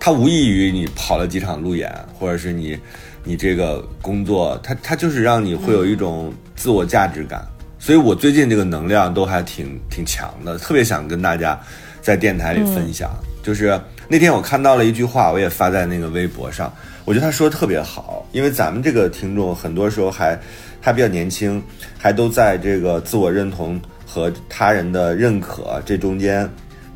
[0.00, 2.76] 它无异于你跑了几场路演，或者是你
[3.22, 7.46] 你这个工作，它它就是让你会有一种自我价值感。
[7.78, 11.56] 所以我最近这个能量都还挺挺强的，特别想跟大家
[12.00, 13.08] 在电台里分享。
[13.44, 20.36] 就是那天我看到了一句话，我也发在那个微博上，我觉得他说的特别好，因为咱们这个听众很多时候还
[20.82, 21.62] 他比较年轻，
[21.96, 26.46] 还都在这个自我认同和他人的认可这中间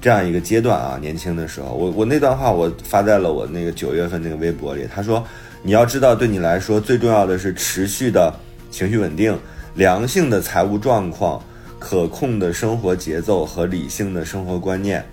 [0.01, 5.25] 这样一个阶段啊，年轻的时候，我我那段话我发在了我那个九月份那个微博里，他说
[5.62, 8.35] 你要知道，对你来说最重要的是持续的
[8.70, 9.38] 情绪稳定、
[9.75, 11.42] 良性的财务状况、
[11.79, 15.05] 可控的生活节奏和理性的生活观念。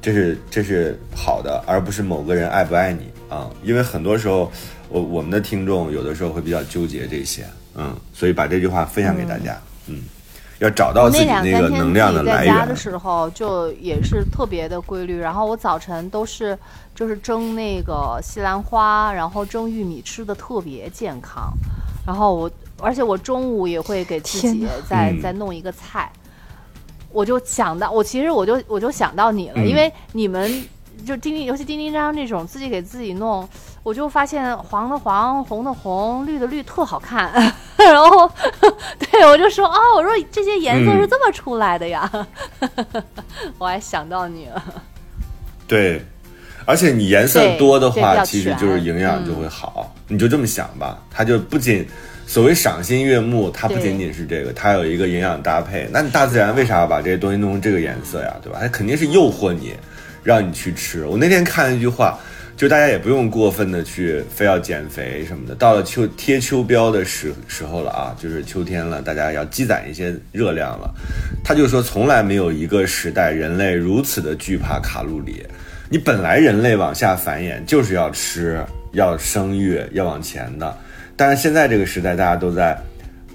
[0.00, 3.50] 这是这是好的，而不是某个人爱不爱你啊。
[3.64, 4.50] 因为很多时候，
[4.88, 7.42] 我我们的听众有的时候会比较纠结这些，
[7.78, 10.02] 嗯，所以把这句话分享给大家，嗯，
[10.58, 12.74] 要找到自己那个能量的来自己在家的。
[12.74, 15.18] 时候，就也是特别的规律。
[15.18, 16.58] 然后我早晨都是
[16.94, 21.52] 就是蒸那个西兰花，然后蒸玉米，吃的特别健康。
[22.04, 26.10] 然后我，而且我中午也会给自己再再弄一个菜。
[27.12, 30.62] 我就想到，我其实我就我就想到你了，嗯因为你们
[31.06, 33.48] 就丁丁，尤其丁丁张这种自己给自己弄，
[33.88, 37.32] 我就发现黄的黄，红的红，绿的绿，特好看。
[37.78, 38.30] 然后，
[38.98, 42.10] 对我就说哦，我说这些颜色是嗯这么出来的呀。
[43.56, 44.62] 我还想到你了，
[45.66, 46.04] 对，
[46.66, 49.90] 而且你颜色多的话，其实就是营养就会好。
[50.06, 51.88] 你就这么想吧，它就不仅
[52.26, 55.88] 所谓赏心悦目，它不仅仅是这个，它有一个营养搭配。
[55.90, 58.36] 那你大自然为啥要把这些东西弄成这个颜色呀？
[58.42, 58.58] 对吧？
[58.60, 59.74] 它肯定是诱惑你，
[60.22, 61.06] 让你去吃。
[61.06, 62.18] 我那天看了一句话。
[62.58, 70.92] 就大家也不用过分的去非要减肥什么的，到了秋贴秋膘的时时候了啊，就是秋天了，大家要积攒一些热量了。
[71.44, 75.46] 他就说，从来没有一个时代人类如此的惧怕卡路里。
[75.88, 80.76] 你本来人类往下繁衍就是要吃、要生育、要往前的，
[81.14, 82.76] 但是现在这个时代，大家都在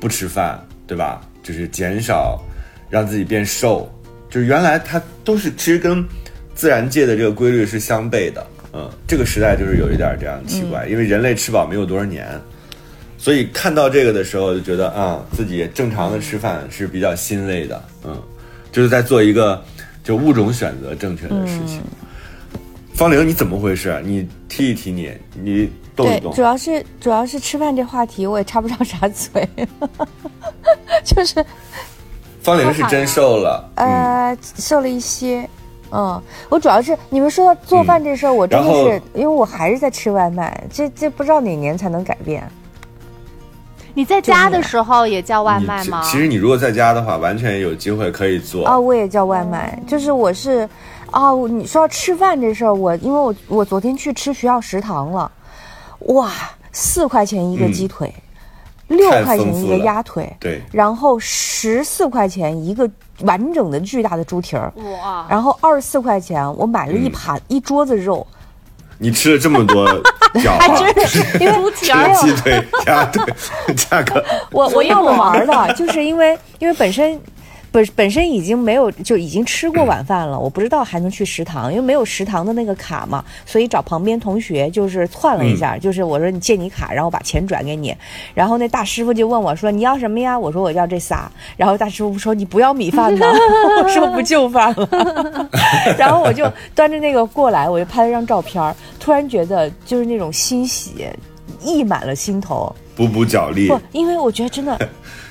[0.02, 1.22] 不吃饭，对吧？
[1.42, 2.44] 就是减少，
[2.90, 3.90] 让自己变瘦。
[4.30, 6.06] 就是原来它都是其实跟
[6.54, 8.46] 自然界的这个规律是相悖的。
[8.76, 12.28] 嗯，这个时代就是有一点这样奇怪，因为人类吃饱没有多少年，
[13.20, 17.84] 所以看到这个的时候就觉得啊、自己正常的吃饭是比较欣慰的。
[18.04, 18.20] 嗯，
[18.72, 19.64] 就是在做一个
[20.04, 21.84] 就物种选择正确的事情。
[22.96, 24.02] 方玲，你怎么回事？
[24.04, 26.42] 你提一提你，你动一对，动主。
[26.42, 29.48] 要是主要是吃饭这话题我也插不上啥嘴，
[31.06, 31.46] 就是
[32.42, 35.48] 方玲是真瘦了，嗯，呃瘦了一些。
[35.96, 42.44] 嗯，我主要是你们说到做饭这事儿，我真的是因为我还是在吃外卖，这这不知道哪年才能改变。
[43.94, 46.02] 你在家的时候也叫外卖吗？
[46.04, 48.66] 其其实你如果在家的话，完全有机会可以做。
[48.66, 50.68] 啊，我也叫外卖，就是我是，
[51.12, 55.32] 哦，你说到吃饭这事儿，我因为我我昨天去吃学校食堂了，
[56.08, 56.32] 哇，
[56.72, 58.12] 四块钱一个嗯鸡腿，
[58.98, 62.90] 六块钱一个鸭腿，对，然后十四块钱一个
[63.22, 68.26] 完整的巨大的猪蹄儿，哇，然后二十四块钱我买了一嗯盘、一桌子肉，
[68.98, 69.88] 你吃了这么多
[70.36, 73.24] 饺子，因为猪蹄儿鸡腿、鸭腿，
[73.76, 77.20] 价格我我要了玩儿的， 就是因为因为本身。
[77.74, 87.94] 本本身已经没有就已经吃过晚饭了，我不知道还能去食堂，因为没有食堂的那个卡嘛，所以找旁边同学就是窜了一下，就是我说你借你卡，然后把钱转给你，
[88.36, 90.38] 然后那大师傅就问我说你要什么呀？
[90.38, 93.26] 我说我要这仨，然后大师傅说你不要米饭呢，
[93.84, 95.50] 我说不就饭了，
[95.98, 101.08] 然后我就端着那个过来，我就拍了张照片儿，突然觉得就是那种欣喜
[101.64, 103.68] 溢满了心头，补补脚力。
[103.68, 104.78] 不，，因为我觉得真的。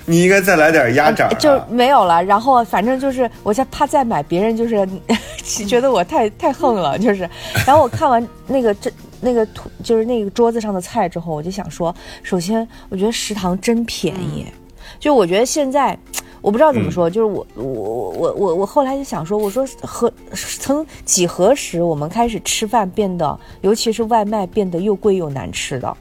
[0.04, 1.34] 你应该再来点鸭掌、啊。
[1.34, 2.22] 就没有了。
[2.24, 4.88] 然后反正就是我在怕再买，别人就是
[5.66, 7.28] 觉得我太太横了， 就是。
[7.66, 8.90] 然后我看完那个这
[9.20, 14.46] 那个图就是那个桌子上的菜之后，我就想说，首先我觉得食堂真便宜，
[14.98, 15.98] 就我觉得现在。
[16.40, 25.96] 我不知道怎么说，就是我我我我我我后来就想说，我说何曾几何时我们开始吃饭变得，尤其是外卖变得又贵又难吃的，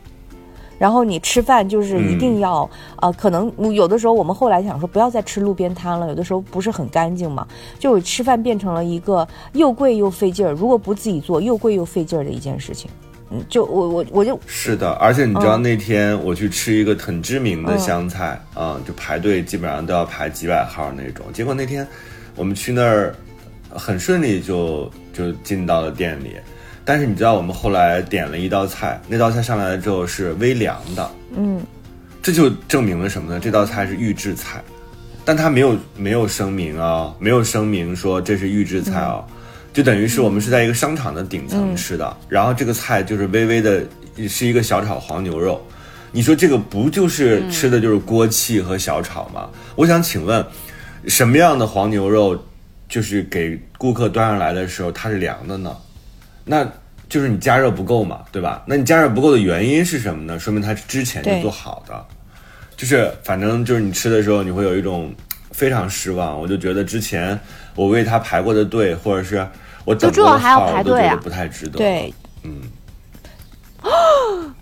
[0.82, 12.90] 然后你吃饭就是一定要啊、可能有的时候我们后来想说不要再吃路边摊了，有的时候不是很干净嘛，就吃饭变成了一个又贵又费劲儿，如果不自己做又贵又费劲儿的一件事情。
[13.30, 21.24] 嗯，就我我我就是的，而且你知道嗯那天我去吃一个很知名的湘菜啊、就排队基本上都要排几百号那种。
[21.32, 21.88] 结果那天
[22.36, 23.16] 我们去那儿
[23.70, 26.38] 很顺利就就进到了店里，
[26.92, 31.62] 但是你知道我们后来点了一道菜，那道菜上来了之后是微凉的，嗯。
[32.22, 33.40] 这就证明了什么呢？
[33.40, 34.62] 这道菜是预制菜，
[35.24, 39.24] 但它没有没有声明啊，没有声明说这是预制菜啊，
[39.72, 43.86] 就等于是我们是在一个商场的顶层吃的，然后这个菜就是微微的
[44.28, 45.66] 是一个小炒黄牛肉，
[46.12, 49.50] 你说这个不就是吃的就是锅气和小炒吗？
[49.78, 50.46] 我想请问，
[51.08, 52.38] 什么样的黄牛肉
[52.90, 55.74] 就是给顾客端上来的时候它是凉的呢？
[56.44, 56.68] 那
[57.12, 58.64] 就是你加热不够嘛，对吧？
[58.66, 60.40] 那你加热不够的原因是什么呢？
[60.40, 62.06] 说明它之前就做好的，
[62.78, 65.14] 就是反正就是你吃的时候你会有一种
[65.52, 66.40] 非常失望。
[66.40, 67.38] 我就觉得之前
[67.76, 69.46] 我为它排过的队，或者是
[69.84, 71.78] 我等过的号，排队啊我都觉得不太值得。
[71.80, 72.62] 对嗯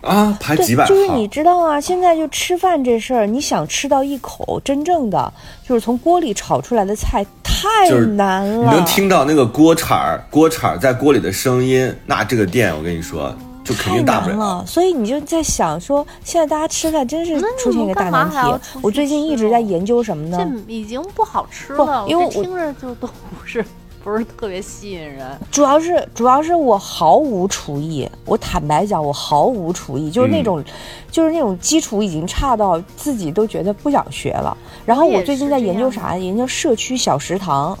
[0.00, 5.32] 啊，排几百，号，就是你知道啊，现在就吃饭这事儿，你想吃到一口真正的
[5.62, 7.24] 就是从锅里炒出来的菜，
[7.60, 8.70] 太难了。
[8.70, 18.36] 你能听到那个锅铲儿锅铲儿在锅里的声音，那这个店我跟你说就肯定大不难了，所以你就在想说，现在大家吃饭真是出现一个大难题
[18.82, 20.38] 我最近一直在研究什么呢？
[20.38, 23.64] 这已经不好吃了，因为我听着就都不是
[24.02, 25.26] 不是特别吸引人。
[25.50, 30.64] 主要是主要是我毫无厨艺，我坦白讲，我毫无厨艺，就是那嗯种，
[31.10, 34.56] 就是那种基础已经差到自己都觉得不想学了。
[34.86, 36.16] 然后我最近在研究啥？
[36.16, 37.78] 研究社区小食堂，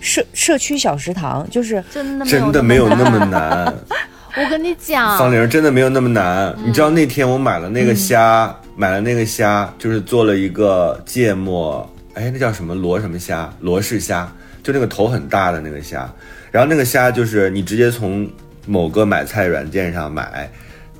[0.00, 3.74] 社社区小食堂就是真的没有真的没有那么难。
[4.36, 6.54] 我跟你讲，方玲真的没有那么难。
[6.58, 11.84] 嗯你知道那天我买了那个虾，买了那个虾，就是做了一个芥末，
[12.14, 13.52] 哎，那叫什么罗什么虾？
[13.60, 14.30] 罗氏虾，
[14.62, 16.12] 就那个头很大的那个虾。
[16.50, 18.30] 然后那个虾就是你直接从
[18.66, 20.50] 某个买菜软件上买，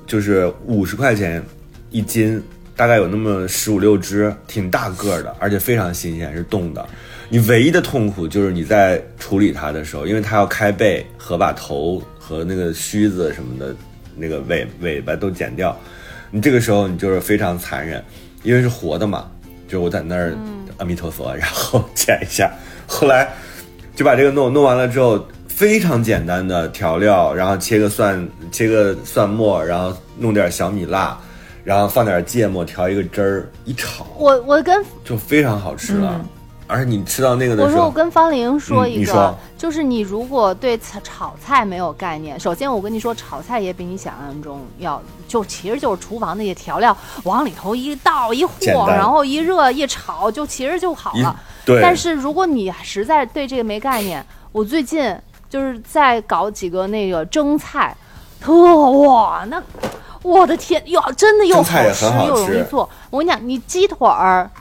[0.05, 1.43] 就是五十块钱
[1.89, 2.41] 一斤，
[2.75, 6.87] 大概有那么十五六只，挺大个儿的，而且非常新鲜，是冻的。
[7.29, 13.75] 你唯一的痛苦就是你在处理它的时候，因为它要开背和把头和那个须子什么的，
[14.15, 15.77] 那个尾尾巴都剪掉。
[16.31, 18.03] 你这个时候你就是非常残忍，
[18.43, 19.29] 因为是活的嘛。
[19.67, 20.35] 就是我在那儿，
[20.77, 22.51] 阿弥陀佛，然后剪一下，
[22.87, 23.31] 后来
[23.99, 31.17] 就把这个弄弄完了之后，非常简单的调料，然后切个蒜，切个蒜末，然后弄点小米辣，
[31.65, 36.25] 然后放点芥末，调一个汁儿，一炒我我跟就非常好吃了。
[36.65, 51.37] 而且你吃到那个的时候我说我，跟方玲说嗯一个，就是你如果对炒炒菜没有概念，首先我跟你说，炒菜也比你想象中要，就其实就是厨房那些调料往里头一倒一和，然后一热一炒，就其实就好了。
[51.69, 55.15] 对，但是如果你实在对这个没概念，我最近
[55.49, 57.95] 就是在搞几个那个蒸菜，
[58.41, 59.61] 特哇那。
[60.21, 62.89] 我的天哟，真的又好吃又容易做。
[63.09, 64.51] 我跟你讲，你鸡腿儿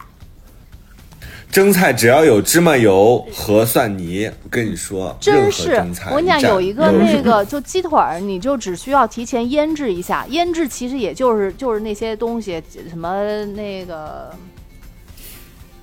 [1.50, 5.74] 蒸菜只要有芝麻油和蒜泥，我跟你说，真是
[6.12, 14.30] 我跟你讲，有一个那个就鸡腿儿，你就只需要提前腌制一下，腌制其实也就是就是那些东西，什么那个。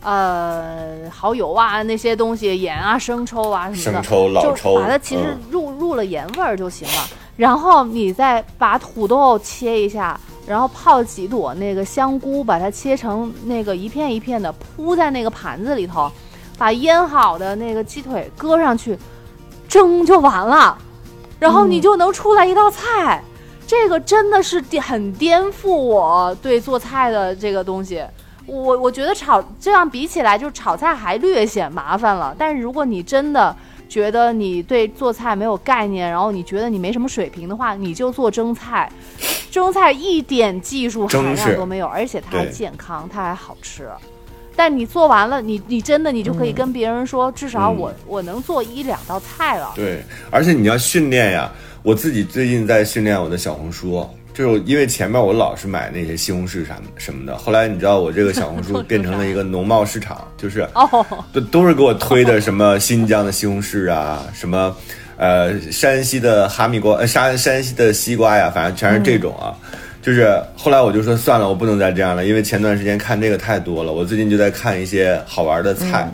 [0.05, 7.07] 呃，蚝油啊，那些东西，盐啊、生抽啊什么的，生抽、老就抽，把它其实嗯入、入了盐味儿就行了。
[7.35, 16.11] 然后你再把土豆切一下，然后泡几朵那个香菇，把它切成那个一片一片的，铺在那个盘子里头，
[16.55, 18.95] 把腌好的那个鸡腿搁上去，
[19.67, 20.77] 蒸就完了，
[21.39, 23.23] 然后你就能出来一道菜。
[23.65, 28.05] 这个真的是颠很颠覆我对做菜的这个东西。
[28.45, 32.35] 我我觉得炒这样比起来，就是炒菜还略显麻烦了。
[32.37, 33.55] 但是如果你真的
[33.89, 38.91] 觉得你对做菜没有概念，然后你觉得你没什么水平的话，你就做蒸菜。
[39.49, 43.89] 蒸菜一点技术含量都没有，而且它还健康，它还好吃。
[44.55, 49.71] 但你做完了，你你真的你就可以跟别人说，至少嗯我、我能做一两道菜了。
[49.75, 51.51] 对，而且你要训练呀。
[51.83, 64.75] 我自己最近在训练我的小红书，就是因为前面我老是买那些西红柿啥什么的，后来你知道我这个小红书 变成了一个农贸市场，就是哦，都都是给我推的什么新疆的西红柿啊，什么
[65.15, 69.55] 呃，山西的哈密瓜，呃，山山西的西瓜呀，反正全是这种啊。
[70.01, 73.91] 就是后来我就说算了，我不能再这样了，因为前段时间看这个太多了。
[73.93, 76.11] 我最近就在看一些好玩的菜，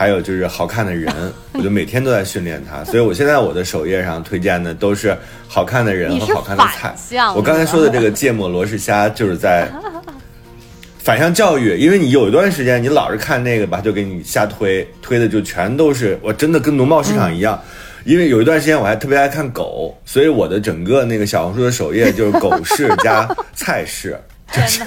[0.00, 1.12] 还有就是好看的人，
[1.52, 2.82] 我就每天都在训练它。
[2.84, 5.14] 所以我现在我的首页上推荐的都是
[5.46, 6.94] 好看的人和好看的菜。
[7.36, 9.68] 我刚才说的这个芥末罗氏虾就是在
[11.04, 17.62] 反向教育，因为你有一段时间你老是看那个吧，就给你瞎推，推的就全都是我真的跟农贸市场一样。
[18.06, 24.18] 因为有一段时间我还特别爱看狗，所以我的整个那个小红书的首页就是狗市加菜市，
[24.50, 24.82] 就是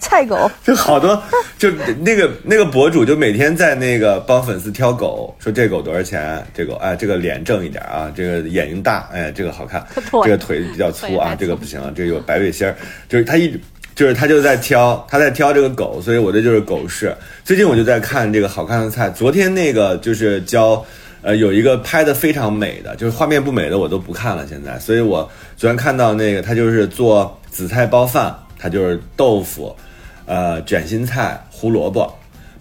[0.00, 1.22] 菜狗， 就好多，
[1.58, 1.70] 就
[2.00, 9.86] 那个那个博主就每天在那个帮粉丝挑狗，说这狗多少钱，这狗哎这个脸正一点啊，这个眼睛大，哎这个好看，
[10.24, 12.74] 这个腿比较粗啊，这个不行啊，这个有白背心儿，
[13.08, 13.54] 就是他一
[13.94, 17.14] 就是他就在挑，他在挑这个狗，所以我这就是狗市。
[17.44, 20.84] 最近我就在看这个好看的菜，昨天那个就是教。
[21.22, 24.46] 呃，有一个拍的非常美的，就是画面不美的我都不看了。
[24.48, 29.76] 现在，所以我昨天看到那个，他就是做紫菜包饭，他就是豆腐，
[30.30, 32.08] 呃，卷心菜、胡萝卜，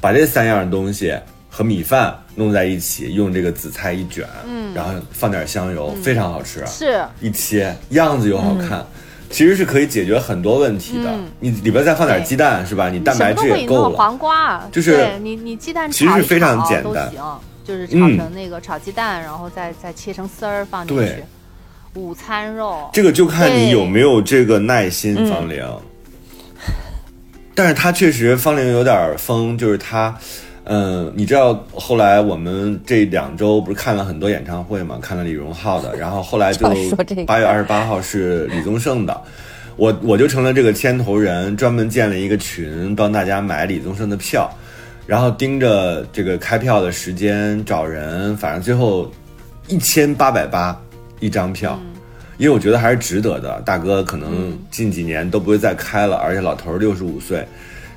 [0.02, 1.16] 把这三样东西
[1.48, 6.66] 和米饭弄在一起，用这个紫菜一卷，嗯，然后放点香油，非常好吃。
[6.66, 8.84] 是，一切样子又好看，
[9.30, 11.14] 其实是可以解决很多问题的。
[11.40, 12.90] 你里边再放点鸡蛋，是吧？
[12.90, 13.96] 你蛋白质也够了。
[13.96, 17.12] 黄瓜，就是你你鸡蛋其实是非常简单。
[17.64, 21.24] 就是炒成那个炒鸡蛋，然后再再切成丝儿放进去。
[21.94, 25.64] 午餐肉，这个就看你有没有这个耐心，方玲。
[27.60, 30.18] 但是他确实方龄有点疯，就是他，
[30.64, 34.98] 嗯，你知道后来我们这两周不是看了很多演唱会嘛？
[35.02, 36.66] 看了李荣浩的，然后后来就
[37.28, 39.22] 八月二十八号是李宗盛的，
[39.76, 44.50] 我我就成了这个牵头人，专门建了一个群，帮大家买李宗盛的票。
[45.06, 49.12] 然后盯着这个开票的时间找人，反正最后
[49.68, 50.80] 一千八百八
[51.20, 51.78] 一张票，
[52.40, 53.62] 因为我觉得还是值得的。
[53.66, 57.46] 大哥可能近几年都不会再开了，而且老头六十五岁，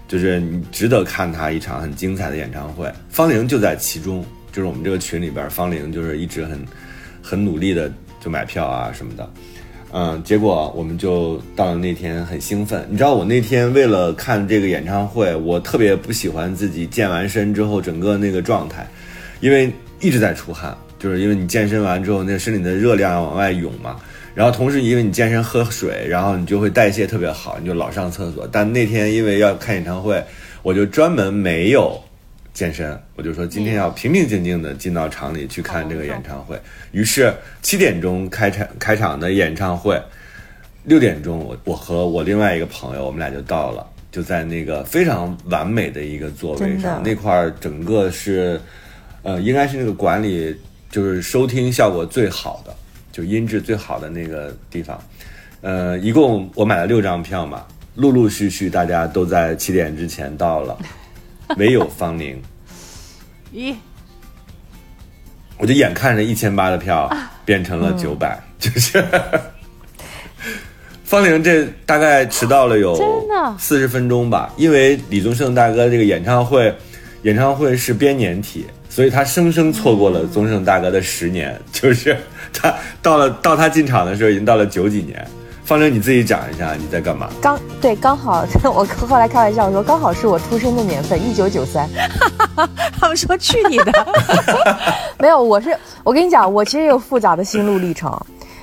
[0.08, 2.92] 就是你值得看他一场很精彩的演唱会。
[3.08, 6.58] 方玲就在其中，就是我们这个群里边，方玲就是一直很
[7.22, 7.88] 很努力的
[8.20, 9.30] 就买票啊什么的。
[9.92, 12.84] 嗯，结果我们就到了那天很兴奋。
[12.90, 18.84] 你知道我那天为了看这个演唱会，我特别不喜欢自己健完身之后整个那个状态，
[19.40, 23.96] 因为一直在出汗，就是因为你健身完之后，那身体的热量往外涌嘛。
[24.34, 28.48] 然后同时因为你健身喝水，然后你就会代谢特别好，你就老上厕所。
[28.50, 30.22] 但那天因为要看演唱会，
[30.62, 32.00] 我就专门没有。
[32.54, 36.54] 健身，我就说今天要平平静静的进到场里去看这个演唱会。
[36.90, 39.98] 于是七点钟开场开场的演唱会，
[40.84, 48.60] 六点钟我我和我另外一个朋友我们俩就到了，就在那个非常完美的一个座位上，那块儿整个是，
[49.22, 50.54] 呃，应该是那个馆里
[50.90, 52.76] 就是收听效果最好的，
[53.12, 55.00] 就音质最好的那个地方。
[55.60, 60.76] 呃，一共我买了六张票嘛，陆陆续续大家都在七点之前到了。
[61.58, 62.40] 唯有方宁，
[63.52, 63.74] 咦，
[65.58, 69.04] 我就眼看着一千八的票变成了九百， 就是。
[71.04, 72.96] 方玲这大概迟到了有
[73.58, 76.74] 四十分钟吧，因为李宗盛大哥这个演唱会，
[77.22, 82.16] 演唱会是编年体，所以他生生错过了宗盛大哥的十年，就是
[82.54, 85.26] 他到了到他进场的时候已经到了九几年。
[85.64, 87.30] 方正，你自己讲一下你在干嘛？
[87.40, 88.44] 刚对，刚好
[88.74, 91.88] 我后来开玩笑说，刚好是我出生的年份，一九九三。
[92.98, 93.92] 他们说去你的，
[95.20, 98.12] 没有，我是我跟你讲，我其实有复杂的心路历程。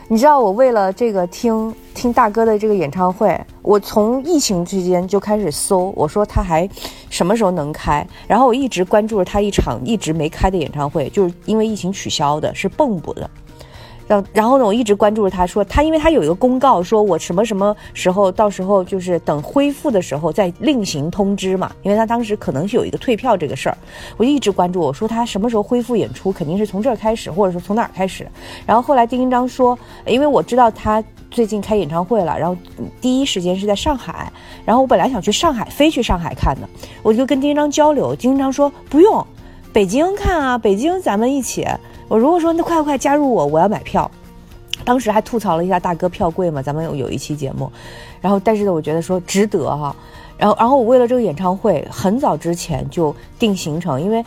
[0.09, 6.67] 你知道，我为了这个听听大哥的这个演唱会，我从疫情期间就开始搜，我说他还
[7.09, 8.05] 什么时候能开？
[8.27, 13.29] 然后我一直关注着他一场一直没开的演唱会，就是因为疫情取消的，是蚌埠的。
[14.33, 21.71] 然后呢，我一直关注着他，说他，因为他有一个公告，说我什么什么时候，到时候就是等恢复的时候再另行通知嘛。
[21.83, 23.77] 因为他当时可能是有一个退票这个事儿，
[24.17, 24.79] 我就一直关注。
[24.79, 28.27] 我说他什么时候恢复演出，肯定是从这儿开始，或者说从哪儿开始。
[28.65, 32.57] 然后后来丁一章说，因为我知道他最近开演唱会了，然后
[32.99, 34.31] 第一时间是在上海。
[34.65, 36.67] 然后我本来想去上海，飞去上海看的，
[37.03, 39.23] 我就跟丁一章交流，丁一章说不用，
[39.71, 41.67] 北京看啊，北京咱们一起。
[42.09, 44.09] 我如果说那快快加入我，我要买票。
[44.83, 47.71] 当时还吐槽了一下大哥票贵嘛，咱们有有一期节目。
[48.19, 49.95] 然后但是我觉得说值得哈。
[50.37, 54.23] 然后然后我为了这个演唱会，很早之前就定行程，因为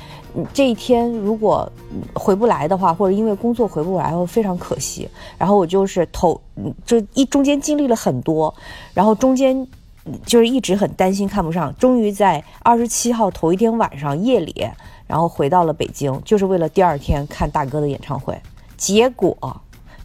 [0.53, 1.66] 这一天如果
[2.12, 5.09] 回不来的话，或者因为工作回不来，会非常可惜。
[5.39, 6.39] 然后我就是头
[6.85, 8.55] 就一中间经历了很多，
[8.93, 9.66] 然后中间
[10.26, 14.66] 就是一直很担心看不上，终于在二十七号头一天晚上夜里，
[15.12, 18.34] 然后回到了北京，就是为了第二天看大哥的演唱会。
[18.78, 19.36] 结果，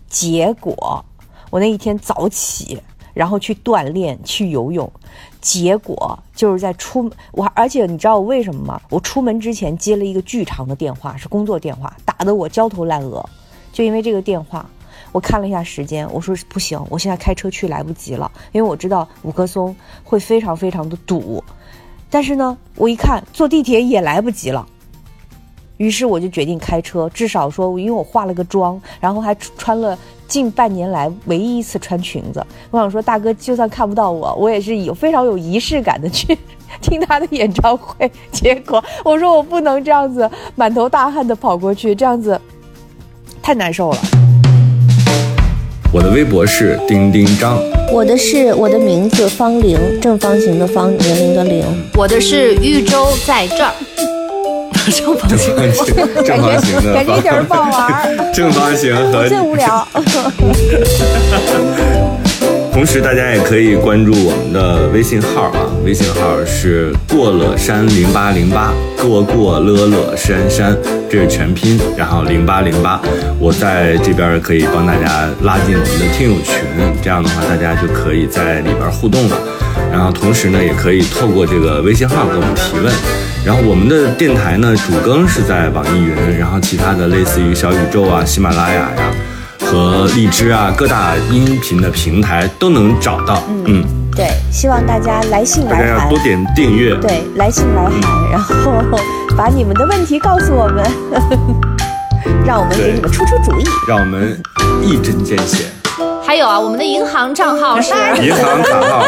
[0.10, 1.06] 结果，
[1.50, 2.78] 我那一天早起，
[3.14, 4.92] 然后去锻炼，去游泳，
[5.40, 8.82] 结果就是在出我，而且你知道我为什么吗？
[8.90, 13.26] 我出门之前接了一个巨长的电话，是工作电话，打得我焦头烂额，
[13.72, 14.70] 就因为这个电话。
[15.14, 21.42] 我看了一下时间，我说不行，我现在开车去来不及了，因为我知道五棵松会非常非常的堵。
[22.10, 24.68] 但是呢，我一看坐地铁也来不及了，
[25.78, 27.10] 于是我就决定开车。
[27.14, 29.98] 至少说，因为我化了个妆，然后还穿了
[30.28, 32.46] 近半年来唯一一次穿裙子。
[32.70, 36.38] 我想说，大哥就算看不到我，我也是有非常有仪式感的去
[36.82, 38.12] 听他的演唱会。
[38.32, 42.40] 结果我说我不能这样子满头大汗的跑过去，这样子
[43.42, 43.98] 太难受了。
[45.94, 47.58] 我的微博是丁丁张，
[47.94, 51.64] 我的是我的名字方玲，正方形的方，年龄的龄。
[51.96, 53.74] 我的是豫州在这儿，
[54.92, 55.56] 正方形，
[56.24, 59.88] 正方形的感觉一点儿不好玩儿， 正方形和 最无聊。
[62.78, 68.72] 同时，大家也可以关注我们的微信号啊，微信号是过了山零八零八，
[69.02, 70.78] 过过乐乐山山，
[71.10, 73.02] 这是全拼，然后零八零八，
[73.40, 76.54] 我在这边可以帮大家拉进我们的听友群，
[77.02, 79.36] 这样的话大家就可以在里边互动了。
[79.92, 82.94] 然后同时呢，也可以透过这个微信号给我们提问。
[83.44, 88.98] 然后我们的电台呢，主更是在网易云，然后其他的类似于小宇宙啊、喜马拉雅呀。
[89.70, 93.44] 和荔枝啊，各大音频的平台都能找到。
[93.66, 93.84] 嗯，
[94.16, 96.96] 对，希望大家来信来函，多点订阅。
[96.96, 97.92] 对，来信来函，
[98.32, 98.82] 然后
[99.36, 100.86] 把你们的问题告诉我们，
[102.48, 104.42] 让我们给你们出出主意，让我们
[104.82, 105.66] 一针见血。
[106.26, 109.06] 还有啊，我们的银行账号是银行卡号，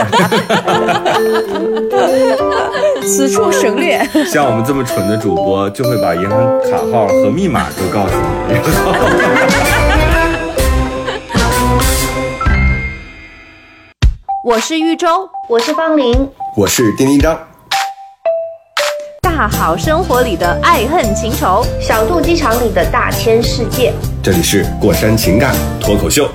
[3.07, 4.05] 此处省略。
[4.29, 6.37] 像我们这么蠢的主播，就会把银行
[6.69, 8.13] 卡号和密码都告诉
[8.49, 8.59] 你。
[14.49, 16.27] 我是玉州，我是方玲，
[16.57, 17.39] 我是丁丁张。
[19.21, 23.93] 大好生活里的爱恨情仇，小肚鸡肠里的大千世界。
[24.23, 26.27] 这里是过山情感脱口秀。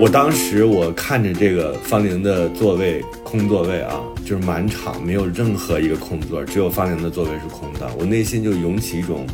[0.00, 9.26] 我当时我看着这个方玲的座位空座位啊，就是满场没有任何一个空座，只有方玲的座位是空的，我内心就涌起一种。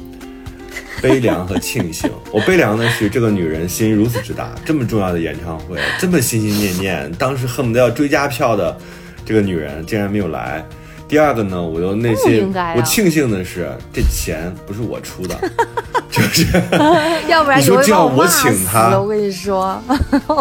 [1.03, 8.77] 悲凉和庆幸，我悲凉的是这个女人心如此之大，这么重要的演唱会，这么心心念念，当时恨不得要追加票的
[9.25, 10.65] 这个女人竟然没有来。
[11.09, 15.39] 第二个呢，我又内心我庆幸的是这钱不是我出的，
[16.11, 16.47] 就是，
[17.29, 19.81] 要不然你说这要我请他，我跟你说，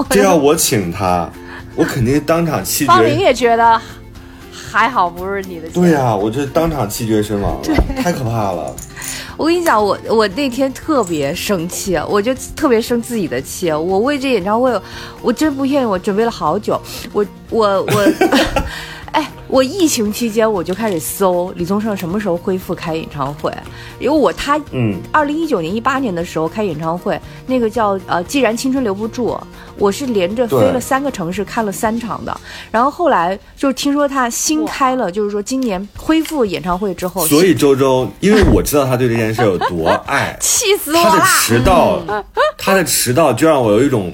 [0.10, 1.30] 这要我请他，
[1.76, 2.88] 我肯定当场气绝。
[2.88, 3.80] 方玲也觉得
[4.72, 5.70] 还好，不是你的。
[5.70, 7.62] 对呀，我这当场气绝身亡了，
[8.02, 8.76] 太可怕了。
[9.38, 13.72] 我跟你讲，我我那天特别生气，我就特别生自己的气。
[13.72, 14.82] 我为这演唱会，
[15.22, 16.82] 我真不骗你，我准备了好久。
[17.14, 18.14] 我我我。
[19.05, 19.05] 哎，
[19.48, 23.52] 我疫情期间我就开始搜李宗盛什么时候恢复开演唱会，
[24.00, 29.40] 因为我他嗯，二零一九年一八年的时候开演唱会，那个叫呃，既然青春留不住，
[29.78, 32.36] 我是连着飞了三个城市看了三场的，
[32.72, 42.02] 然后后来就听说他新开了，就是说今年恢复演唱会之后，所以周周，因为我知道他对这件事有多爱， 气死我了，他的迟到，
[42.58, 44.14] 他的迟到就让我有一种。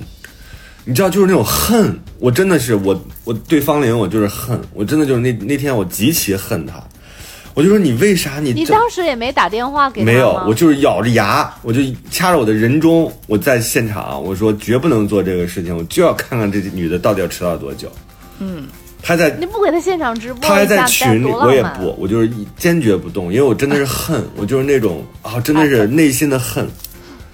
[0.84, 6.82] 你知道，就是那种恨，我真的是我，我对方玲，我就是恨，我真的就是那那天我极其恨他，
[7.54, 17.92] 我就说你为啥你你当时也没打电话给他没有，我就是咬着牙，我就掐着我的人中，我在现场，我说绝不能做这个事情，我就要看看这女的到底要迟到多久。
[18.40, 18.66] 嗯，
[19.04, 26.68] 他在你不给他现场直播，他还在群里，我也不，我就是坚决不动，因为我真的是恨，我就是那种啊，真的是内心的恨。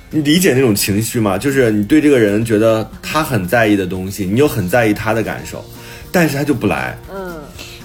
[0.10, 1.38] 你理解那种情绪吗？
[1.38, 5.64] 就是你对这个人觉得他很在意的东西，你又很在意他的感受，
[6.12, 6.98] 但是他就不来。
[7.14, 7.36] 嗯，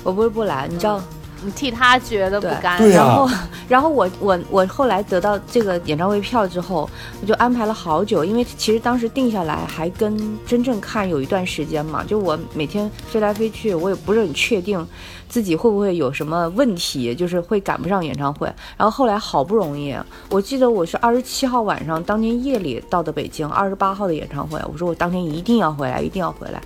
[0.04, 1.02] 我不是不来，你知道。
[1.44, 3.28] 你替他觉得不甘，然后，
[3.68, 6.88] 然后我我我后来得到这个演唱会票之后，
[7.20, 14.86] 我就安排了好久，因为其实当时定下来还跟真正看有一段时间嘛，就我每天飞来飞去，我也不是很确定
[15.28, 18.46] 自己会不会有什么问题，就是会赶不上演唱会。
[18.76, 19.96] 然后后来好不容易，
[20.28, 26.60] 我记得我是二十七号晚上当天夜里到的北京，二十八号的演唱会，我说我当天一定要回来，一定要回来。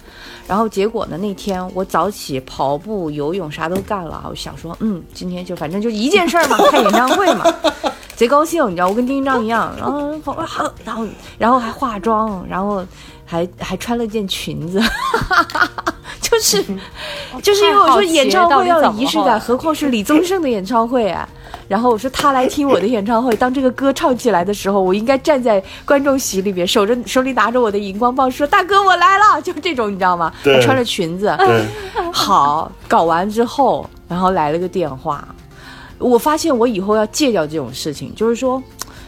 [0.48, 1.16] 然后结果呢？
[1.18, 4.24] 那天我早起跑步、游泳啥都干了。
[4.30, 7.44] 我想说，嗯，今天就反正就一件事儿嘛，开演唱会嘛，
[8.14, 9.72] 贼高兴，你知道，我跟丁一章一样。
[9.78, 10.12] 然后
[10.46, 11.06] 好，然后
[11.38, 12.84] 然后还化妆，然后
[13.24, 14.80] 还还穿了件裙子，
[16.20, 16.64] 就 就是
[17.42, 21.28] 就是因为我说演唱会要有仪式感，何况是李宗盛的演唱会啊。
[21.68, 30.32] 然后我说他来听我的演唱会，当这个歌唱起来的时候，我应该站在观众席里边，手着手里拿着我的荧光棒，说大哥我来了，就这种你知道吗？
[30.44, 31.64] 对还穿着裙子，对，
[32.12, 35.26] 好，搞完之后，然后来了个电话，
[35.98, 38.62] 我发现我以后要戒掉这种事情，就是说，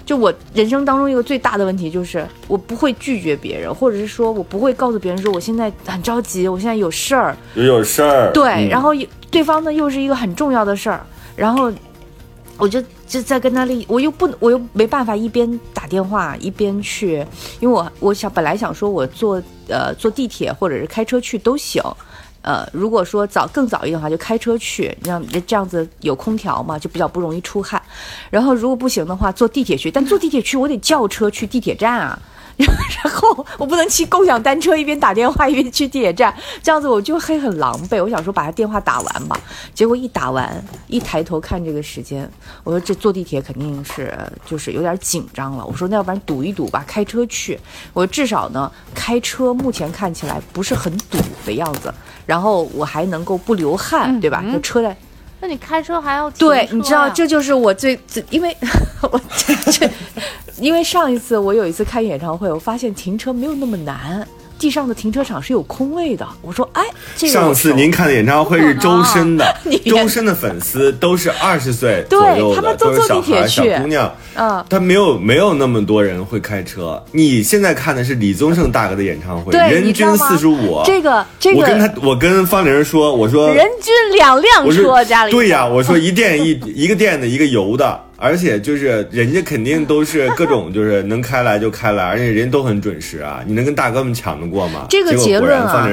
[0.04, 8.32] 就我人生当中一个最大的问题就是，我不会拒绝别人，或者是说我不会告诉别人说我现在很着急，我现在有事儿，有有事儿。
[8.32, 11.04] 对，嗯然后也对方呢又是一个很重要的事儿，
[11.36, 11.70] 然后
[12.56, 17.24] 我就就在跟他立，我又不我又没办法一边打电话一边去，
[17.60, 21.80] 因为我我想本来想说我坐呃坐地铁或者是开车去都行。
[22.48, 27.80] 呃，如果说早更早一点的话，就开车去，让这样子有空调嘛，就比较不容易出汗。
[28.30, 32.18] 然后如果不行的话，坐地铁去，但坐地铁去我得叫车去地铁站啊。
[32.58, 38.02] 然后我不能骑共享单车一边打电话一边去地铁站，这样子我就会很狼狈。
[38.02, 39.38] 我想说把他电话打完吧，
[39.72, 42.28] 结果一打完，一抬头看这个时间，
[42.64, 44.12] 我说这坐地铁肯定是
[44.44, 45.64] 就是有点紧张了。
[45.66, 47.60] 我说那要不然赌一赌吧，开车去。
[47.92, 51.94] 我至少呢开车目前看起来不是很堵的样子，
[52.28, 54.44] 然后我还能够不流汗，对吧？
[54.52, 54.94] 就车在
[55.40, 58.54] 那你开车还要停对，你知道这就是我最最，因为
[59.00, 59.18] 我
[59.70, 59.88] 这，
[60.60, 66.26] 因为上一次我有一次开演唱会，我发现停车没有那么难，地上的停车场是有空位的。
[66.42, 66.82] 我说，哎，
[67.16, 69.56] 这个上次您看的演唱会是 周深的，
[69.86, 74.12] 周深的粉丝都是二十岁 对左右的，他们都是小坐地铁孩小姑娘。
[74.34, 77.02] 嗯，他没有没有那么多人会开车。
[77.12, 80.82] 你现在看的是李宗盛大哥的演唱会，人均四十五。
[80.84, 94.86] 这个这个我跟他，我跟方玲说，我说人均两辆车家里对呀，我说一电一一个电的，一个油的，而且就是人家肯定都是各种就是能开来就开来，而且人都很准时啊，你能跟大哥们抢得过吗？
[94.90, 95.88] 这个结论啊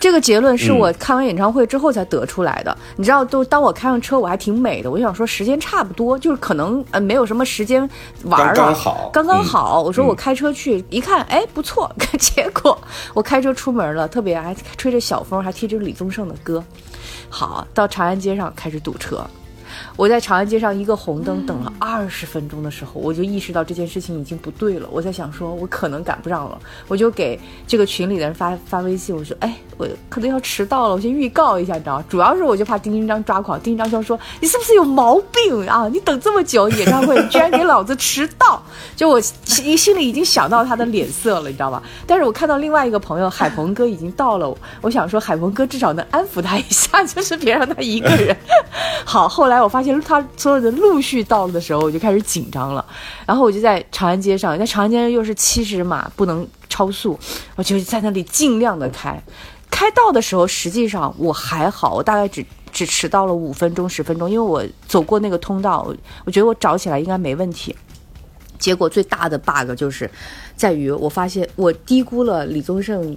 [0.00, 2.76] 这个结论是嗯我看完演唱会之后才得出来的。
[2.96, 4.90] 你知道，都当我开上车，我还挺美的。
[4.90, 7.80] 我想说时间差不多，就是可能呃没有什么时间
[8.24, 9.82] 玩了，刚刚好刚刚嗯好。
[9.82, 11.90] 我说我嗯开车去，一看，哎，不错。
[12.18, 12.80] 结果
[13.12, 16.62] 我开车出门了，特别还吹着小风，还听着李宗盛的歌。
[17.28, 19.24] 好，到长安街上开始堵车。
[19.96, 24.88] 我在长安街上一个红灯等了二十分钟的时候，我就意识到这件事情已经不对了。
[24.90, 32.02] 我在想说，我可能赶不上了，我就给这个群里的人发发微信，我说，哎，我可能要迟到了，我先预告一下，你知道？
[32.08, 35.88] 主要是我就怕丁丁章抓狂，丁丁章就说你是不是有毛病啊？
[35.92, 38.62] 你等这么久演唱会，你居然给老子迟到！
[38.96, 41.82] 就我心心里已经想到他的脸色了，你知道吗？
[42.06, 48.36] 但是我看到另外一个朋友海鹏哥已经到了，我想说海鹏哥至少能安抚他一下，就是别让他一个人。
[49.04, 52.82] 好，后来我 我发现他所有的陆续到了的时候，我就开始紧张了。
[53.26, 57.20] 然后我就在长安街上，在长安街上又是七十码，不能超速，
[57.54, 59.22] 我就在那里尽量的开。
[59.70, 62.42] 开到的时候，实际上我还好，我大概只
[62.72, 65.86] 只迟到了五分钟、十分钟，因为我走过那个通道，
[66.24, 67.76] 我觉得我找起来应该没问题。
[68.58, 70.10] 结果最大的 bug 就是，
[70.56, 73.14] 在于我发现我低估了李宗盛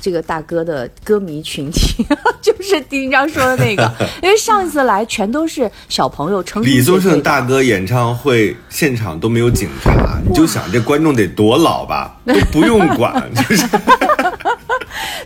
[0.00, 2.06] 这个大哥的歌迷群体，
[2.40, 3.90] 就是丁丁章说的那个，
[4.22, 13.66] 因为上一次来全都是小朋友，成李宗盛大哥演唱会现场都没有警察，你就想这观众得多老吧， 都不用管，就是。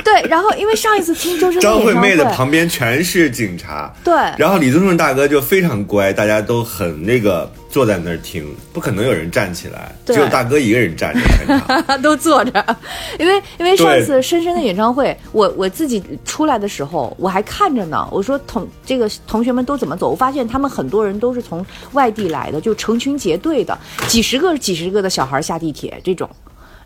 [0.04, 3.90] 对，然后因为上一次听周深的张惠妹的旁边全是警察。
[4.04, 11.82] 对，然后李宗盛大哥就非常乖，大家都很那个坐在那儿听，不可能有人站起来，只有大哥一个人站着全场。
[12.02, 12.76] 都坐着，
[13.18, 18.06] 因为因为上次深深的演唱会，我我自己出来的时候，我还看着呢。
[18.12, 20.10] 我说同这个同学们都怎么走？
[20.10, 26.28] 我发现他们很多人都是从外地来的，就成群结队的，几十个几十个的小孩下地铁这种。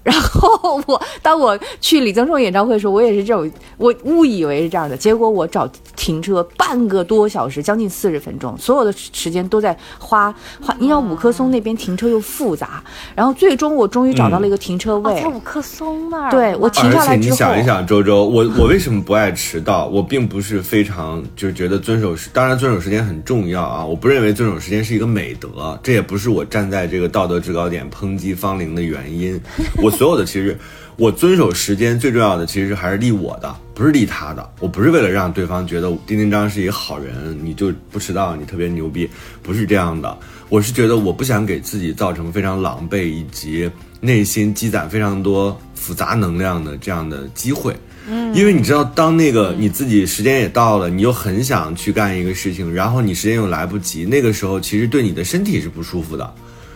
[0.06, 10.72] 然后我当我去李宗盛演唱会的时候，我也是这种，我误以为是这样的，结果我找停车半个多小时，将近四十分钟，所有的时间都在花花。
[10.78, 12.80] 你想五棵松那边停车又复杂，
[13.16, 16.30] 然后最终我终于找到了一个停车哦，位，在五棵松那儿。
[16.30, 19.86] 对我停下而且你来之后，想一想，周周，我我为什么不爱迟到？
[19.86, 23.84] 我并不是非常就是觉得遵守时，当然遵守时间很重要啊。
[23.84, 29.40] 我不认为遵守时间是一个美德，这也不是我站在这个道德制高点抨击方龄的原因。
[29.82, 30.56] 我 所有的其实，
[30.96, 34.48] 我遵守时间最重要的其实还是利我的，不是利他的。
[34.60, 39.08] 我不是为了让对方觉得丁丁章是一个好人，你就不迟到，你特别牛逼，
[39.42, 40.16] 不是这样的。
[40.48, 43.68] 我是觉得我不想给自己造成非常狼狈以及
[44.00, 47.74] 内心积攒非常多复杂能量的这样的机会。
[48.08, 56.32] 嗯，因为你知道，当那个你自己时间也到了，你又很想去干一个事情，然后你时间又来不及，那个时候其实对你的身体是不舒服的，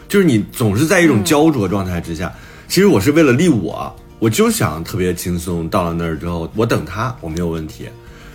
[0.08, 2.32] 就是你总是在一种焦灼状态之下。
[2.70, 7.88] 其实我是为了利我，我就想特别轻松，到了那儿之后，我等他我没有问题。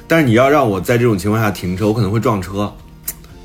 [0.10, 2.70] 但是你要让我在这种情况下停车，我可能会撞车，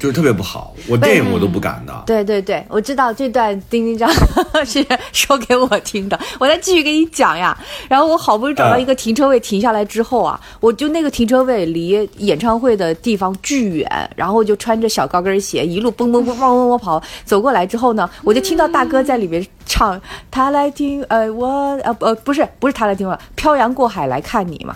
[0.00, 0.74] 就是特别不好。
[0.88, 2.02] 我电影我都不敢的。
[2.06, 4.10] 对对对，我知道这段丁丁章
[4.64, 7.56] 是说给我听的，我再继续给你讲呀。
[7.86, 21.46] 然后我好不容易找到一个停车位停下来之后啊，我就那个停车位离演唱会的地方巨远，然后我就穿着小高跟鞋一路蹦蹦蹦蹦蹦蹦跑走过来之后呢，我就听到大哥在里面唱他来听呃我
[21.84, 24.74] 呃呃不是不是他来听我漂洋过海来看你嘛，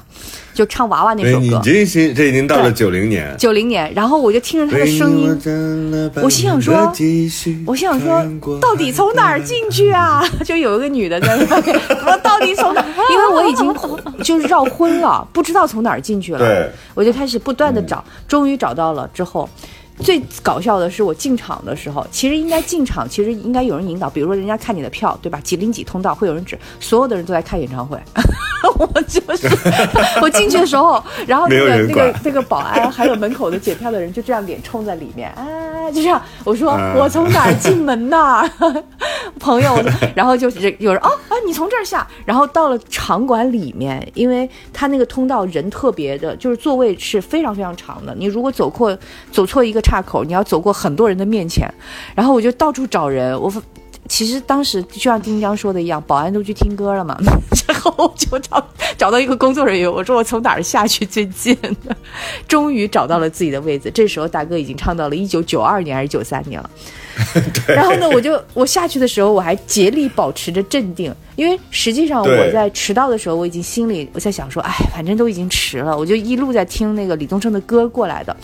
[0.54, 1.60] 就唱娃娃那首歌。
[1.62, 3.34] 这是这已经到了九零年。
[3.36, 5.28] 九零年，然后我就听着他的声音，
[6.22, 6.90] 我心想说
[7.66, 8.24] 我心想说，
[8.60, 10.24] 到底从哪儿进去啊？
[10.44, 12.84] 就有一个女的在那边， 我说到底从哪？
[13.10, 13.74] 因为我已经
[14.22, 16.38] 就是绕昏了，不知道从哪儿进去了。
[16.38, 19.48] 对，我就开始不断的找，终于找到了之后。
[20.00, 25.40] 最搞笑的是，我进场的时候，其实应该进场，其实应该有人引导，比如说人家看你的票，对吧？
[25.42, 27.98] 几零几通道会有人指，所有的人都在看演唱会。
[28.76, 29.48] 我就是
[30.20, 35.44] 我进去的时候，然后那个那个那个保安还有门口的检票的人就这样脸冲在里面，啊，
[35.92, 36.20] 就这样。
[36.44, 38.48] 我说、啊我从哪儿进门呐？
[39.38, 39.78] 朋友，
[40.14, 48.14] 然后就是有人哦啊，你从这儿下，然后到了场馆里面，因为他那个通道人特别的，就是座位是非常非常长的。
[48.16, 48.96] 你如果走过
[49.30, 51.72] 走错一个岔口，你要走过很多人的面前，
[52.16, 53.52] 然后我就到处找人，我。
[54.06, 57.16] 其实当时就像丁江说的一样，保安都去听歌了嘛，
[57.66, 58.62] 然后我就找
[58.98, 61.56] 找到一个工作人员，我说我从哪儿下去最近
[61.86, 61.96] 的，
[62.46, 63.90] 终于找到了自己的位置。
[63.90, 66.70] 这时候大哥已经唱到了一九九二年还是九三年了，
[67.66, 78.36] 然后呢，我就我下去的时候，我还竭力保持着镇定，因为实际上我在迟到的时候，我已经心里我在想说，哎，反正都已经迟了，我就一路在听那个李宗盛的歌过来的。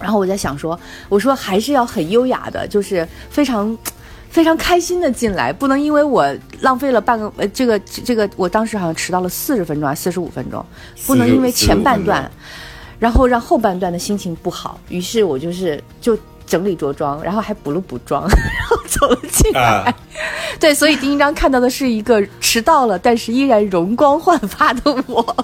[0.00, 0.78] 然后我在想说，
[1.08, 3.76] 我说还是要很优雅的，就是非常。
[4.30, 6.22] 非常开心的进来，不能因为我
[6.60, 10.62] 浪费了半个呃，这个这个，我当时好像迟到了四十分钟四十五分钟，
[11.06, 12.30] 不能因为前半段，
[12.98, 14.78] 然后让后半段的心情不好。
[14.90, 19.62] 于是我就是就整理着装，然后还补了补妆， 然后走了进来。
[19.62, 19.96] 啊，
[20.60, 25.36] 对，所以丁一章看到的是一个迟到了，但是依然容光焕发的我。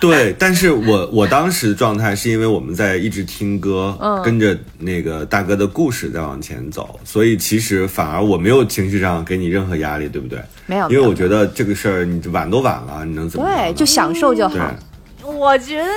[0.00, 10.38] 对，但是我我当时的状态是因为我们在一直听歌，嗯跟着那个大哥的故事在往前走，所以其实反而我没有情绪上给你任何压力，对不对？
[10.66, 13.46] 没有，因为我觉得这个事儿你晚都晚了，你能怎么？
[13.46, 14.72] 对，就享受就对好。
[15.24, 15.88] 我觉得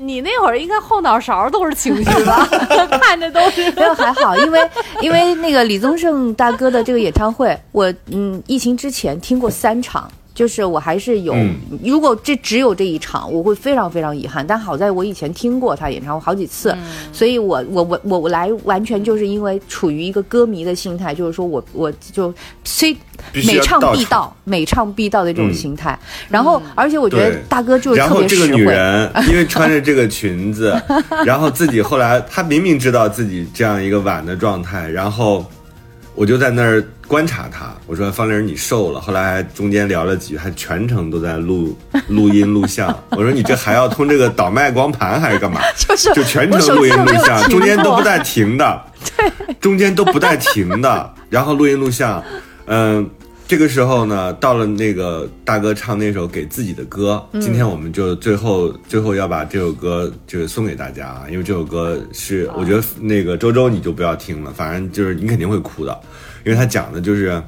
[0.00, 2.44] 你那会儿应该后脑勺都是情绪吧，
[3.00, 3.70] 看着都是。
[3.72, 4.68] 没有还好，因为
[5.00, 10.10] 因为那个李宗盛大哥的这个演唱会，我嗯疫情之前听过三场。
[10.38, 14.46] 就是我还是有，嗯如果这只有这一场，我会非常非常遗憾。
[14.46, 16.72] 但好在我以前听过他演唱会好几次，
[17.12, 22.32] 所以我我我我我来完全就是因为处于一个歌迷的心态，就是说我我就
[22.62, 22.96] 虽
[23.32, 25.98] 每唱必到，每唱必到的这种嗯心态。
[26.28, 28.72] 然后，而且我觉得大哥就是然特后这个女别实惠。
[28.74, 30.80] 人 因为穿着这个裙子，
[31.26, 35.44] 然后自己后来她明明知道自己这样一个晚的状态，然后
[36.14, 41.76] 我就在那儿观察他，我说方玲你瘦了，后来还中间聊了几句，还全程都在录
[42.08, 45.60] 录音录像，我说你这还要通这个倒卖光盘还是干嘛？
[45.76, 48.80] 就是就全程录音录像，中间都不带停的，
[49.16, 52.22] 对，中间都不带停的，然后录音录像，
[52.66, 53.08] 嗯。
[53.48, 65.98] 这个时候呢，到了那个大哥唱那首给自己的歌，嗯今天我们就最后最后要把这首歌就是送给大家啊，因为这首歌是我觉得那个周周你就不要听了，反正就是你肯定会哭的，
[66.48, 67.42] 因为他讲的就是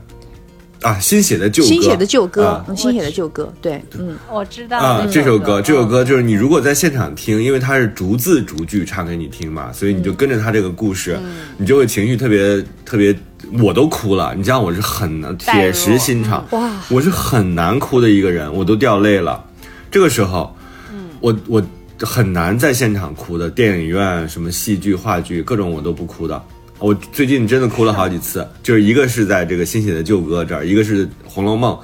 [0.82, 11.46] 啊新写的旧歌，新写的旧歌新写的旧歌，对，嗯，我知道啊，这首歌，这首嗯歌就是你如果在现场听，因为它是逐字逐句唱给你听嘛，所以你就跟着他这个故事，嗯。
[11.56, 13.18] 你就会情绪特别特别，
[13.58, 14.34] 我都哭了。
[14.36, 19.42] 你知道我是很难铁石心肠，哇，我是很难哭的一个人，我都掉泪了。
[19.90, 20.54] 这个时候，
[20.92, 21.08] 嗯。
[21.20, 21.62] 我我
[22.02, 26.42] 很难在现场哭的，电影院什么戏剧、话剧各种我都不哭的。
[26.80, 31.74] 我最近真的哭了好几次，就是一个是在这个新写的旧歌这儿，一个是《红楼梦》，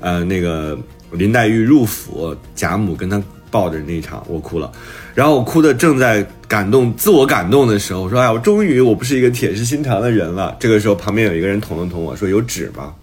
[0.00, 0.78] 呃，那个
[1.10, 4.70] 林黛玉入府，贾母跟她抱着那一场，我哭了。
[5.12, 12.94] 然后我哭的正在感动、自我感动的时候，我说：“哎呀，我终于我不是一个铁石心肠的人了。”这个时候旁边有一个人捅了捅我说：“有纸吗？”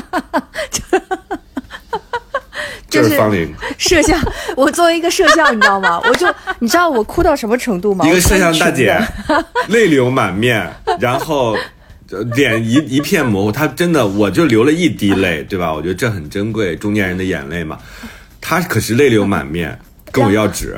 [2.90, 4.20] 就就是是方玲，摄像，
[4.56, 6.00] 我作为一个摄像，你知道吗？
[6.08, 6.26] 我就
[6.58, 8.04] 你知道我哭到什么程度吗？
[8.06, 9.00] 一个摄像大姐，
[9.68, 10.68] 泪流满面，
[10.98, 11.56] 然后
[12.10, 15.72] 呃脸一一片模糊，她真的我就流了一滴泪，对吧？
[15.72, 17.78] 我觉得这很珍贵，中年人的眼泪嘛。
[18.40, 19.78] 她可是泪流满面，
[20.10, 20.76] 跟我要纸，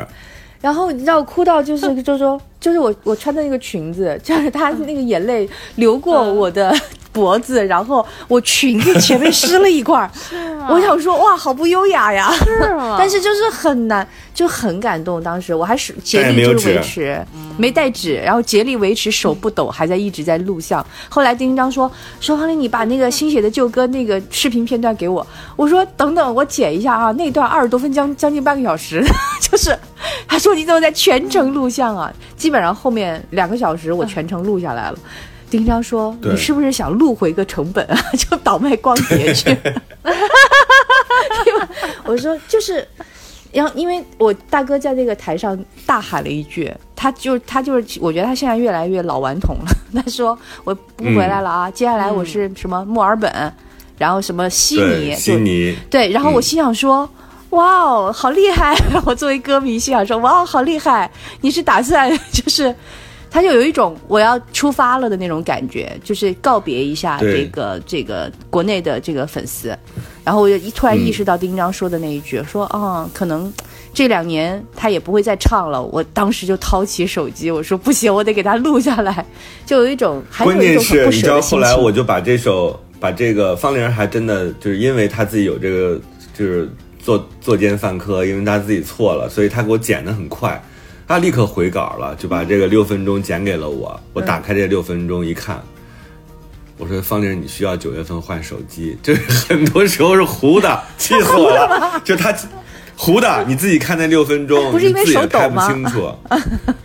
[0.60, 6.74] 然后你知道我哭到就是就说就是我我穿的那个裙子，就是她那个眼泪流过我的
[7.12, 10.10] 脖子，然后我裙子前面湿了一块儿。
[10.68, 12.32] 我想说哇，好不优雅呀！
[12.44, 12.96] 是吗？
[12.98, 15.22] 但是就是很难，就很感动。
[15.22, 17.26] 当时我还是竭力就是维持，
[17.58, 20.84] 没带纸，然后竭力维持手不抖，还在一直在录像。
[21.08, 21.90] 后来丁丁章说
[22.20, 29.04] ：“说方林，你把那个新写的旧歌那个视频片段给我。”我说：“等等，我剪一下啊，那段二十多分将将近半个小时，
[29.50, 29.76] 就是
[30.28, 32.12] 他说你怎么在全程录像啊？
[32.36, 34.98] 基本上后面两个小时我全程录下来了。”
[35.52, 37.96] 丁章说：“你是不是想录回个成本啊？
[38.16, 39.54] 就倒卖光碟去？”
[42.04, 42.88] 我说：“就是，
[43.52, 49.66] 然后因为我大哥在那个台上大喊了一句，他就他就是，我觉得他现在越来越老顽童了。
[49.94, 53.30] 他说我不回来了啊，接下来我是什么墨尔本，
[53.98, 57.06] 然后什么悉尼，悉尼对，然后我心想说，
[57.50, 58.74] 哇哦，好厉害！
[59.04, 61.10] 我作为歌迷心想说，哇哦，好厉害！
[61.42, 62.74] 你是打算就是。”
[63.32, 69.74] 他就有一种我要出发了的那种感觉，就是告别一下这个这个国内的这个粉丝，
[70.22, 73.50] 然后我就一突然意识到丁章说的那一句，说啊，可能
[73.94, 75.82] 这两年他也不会再唱了。
[75.82, 79.24] 我当时就掏起手机，我说不行，我得给他录下来。
[79.64, 85.98] 就有一种，关键是你知道后来我就把这首把这个方玲还真的就是因为他自己有这个
[86.34, 90.62] 就是作作奸犯科，因为他自己错了，所以他给我剪的很快。
[91.06, 94.00] 他立刻回稿了，就把这个六分钟剪给了我。
[94.14, 95.62] 我打开这六分钟一看，
[96.78, 102.00] 我说：“方玲，你需要九月份换手机， 就是很多时候是糊的， 气死我了。
[102.02, 102.34] 就他
[102.96, 106.10] 糊的，你自己看那六分钟， 你自己也看不清楚。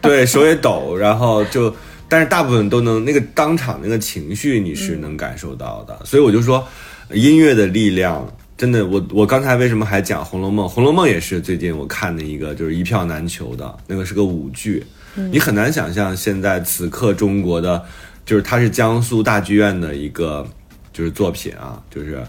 [0.01, 1.74] 对手也抖，然后就，
[2.09, 5.97] 但是大部分都能那个当场那个情绪你是能感受到的。
[6.03, 6.68] 所以我就说，
[7.11, 8.28] 音乐的力量。”
[8.58, 10.66] 真的，我我刚才为什么还讲《红楼梦》？
[10.72, 14.84] 《红楼梦》也是最近我看的一个，就是一票难求的那个是个舞剧，
[15.32, 17.86] 你很难想象现在此刻中国的，
[18.26, 20.43] 就是它是江苏大剧院的一个
[20.91, 22.20] 就是作品啊，就是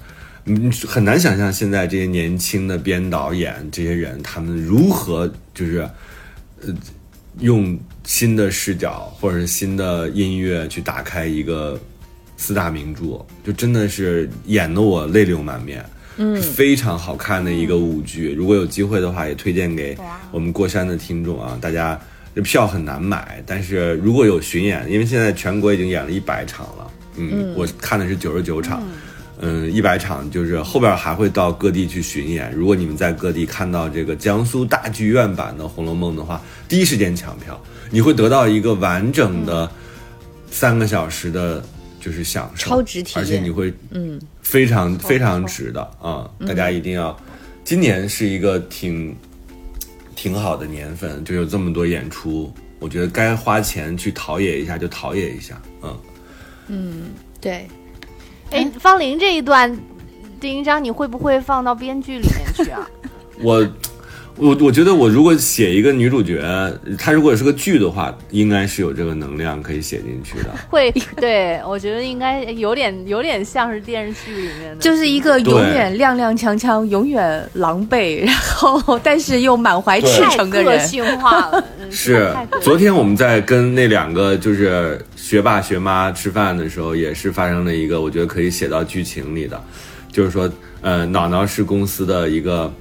[0.45, 5.89] 嗯很难想象现在这些年轻的编导演这些人他们如何就是
[6.61, 6.75] 呃
[7.41, 11.81] 用新的视角或者是新的音乐去打开一个
[12.37, 15.83] 四大名著，就真的是演得我泪流满面。
[16.19, 19.97] 是非常好看的一个舞剧，如果有机会的话，也推荐给
[20.31, 21.57] 我们过山的听众啊！
[21.61, 21.99] 大家
[22.35, 28.83] 这票很难买，但是如果有巡演，因为现在全国已经演了一百场了，嗯，我看的是九十九场，
[29.41, 32.53] 嗯，一百场就是后边还会到各地去巡演。
[32.53, 37.61] 如果你们在各地看到这个江苏大剧院版的《红楼梦》的话，第一时间抢票，
[37.91, 39.71] 你会得到一个完整的
[40.51, 41.65] 三个小时的。
[42.01, 44.19] 就是享受，超值体验，而且你会，嗯，
[44.49, 46.31] 非常非常值的啊！
[46.47, 47.15] 大家一定要，
[47.65, 49.15] 今年是一个挺
[50.17, 55.99] 挺好的年份，就有这么多演出，我觉得该花钱去陶冶一下就陶冶一下，嗯
[56.69, 57.11] 嗯，
[57.43, 57.69] 对。
[58.51, 59.79] 哎，方玲这一段
[60.41, 62.89] 丁一章，你会不会放到编剧里面去啊？
[63.43, 63.69] 我。
[64.39, 66.41] 我我觉得我如果写一个女主角，
[66.97, 70.51] 她如果是个剧的话，应该是有这个能量可以写进去的。
[70.71, 80.67] 会，对我觉得应该有点有点像是电视剧里面的，就是一个永远踉踉跄跄、永远狼狈，然后但是又满怀赤诚的人。
[80.67, 81.65] 个性化了。
[81.91, 89.61] 是，昨天我们在跟那两个就是学霸学妈吃饭的时候，也是发生了一个我觉得可以写到剧情里的，
[90.13, 90.49] 就是说，
[90.81, 92.73] 呃，脑脑是公司的一个。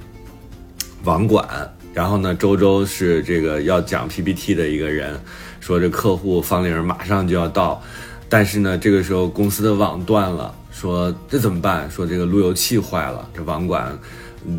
[1.04, 1.46] 网管，
[1.94, 5.18] 然后呢，周周是这个要讲 PPT 的一个人，
[5.60, 7.82] 说这客户方玲马上就要到，
[8.28, 11.90] 但是呢，这个时候公司的网断了，说这怎么办？
[11.90, 13.98] 说这个路由器坏了，这网管，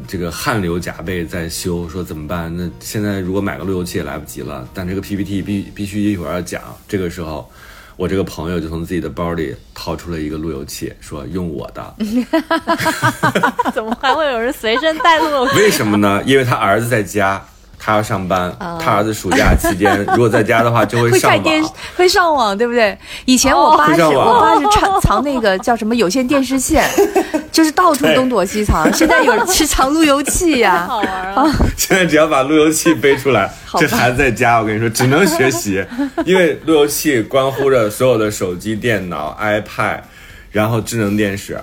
[0.07, 2.55] 这个汗流浃背在修，说怎么办？
[2.55, 7.49] 那现在如果买个路由器也来不及了，但这个 PPT 必必须一会儿要讲，这个时候。
[7.99, 11.95] 我这个朋友就从自己的包里掏出了一个路由器，说用我的。
[13.75, 15.55] 怎么还会有人随身带路由器？
[15.59, 16.23] 为什么呢？
[16.25, 17.45] 因为他儿子在家。
[17.79, 22.95] 他要上班，他儿子暑假期间 如果在家的话，就会上网，会上网，对不对？
[23.25, 26.83] 以前我爸是，我爸是藏藏那个叫什么有线电视线，
[27.51, 28.91] 就是到处东躲西藏。
[28.93, 31.51] 现在有是藏路由器呀，好玩啊！
[31.77, 33.49] 现在只要把路由器背出来，
[33.79, 35.83] 这孩子在家，我跟你说，只能学习，
[36.25, 40.01] 因为路由器关乎着所有的手机、电脑、iPad，
[40.51, 41.59] 然后智能电视。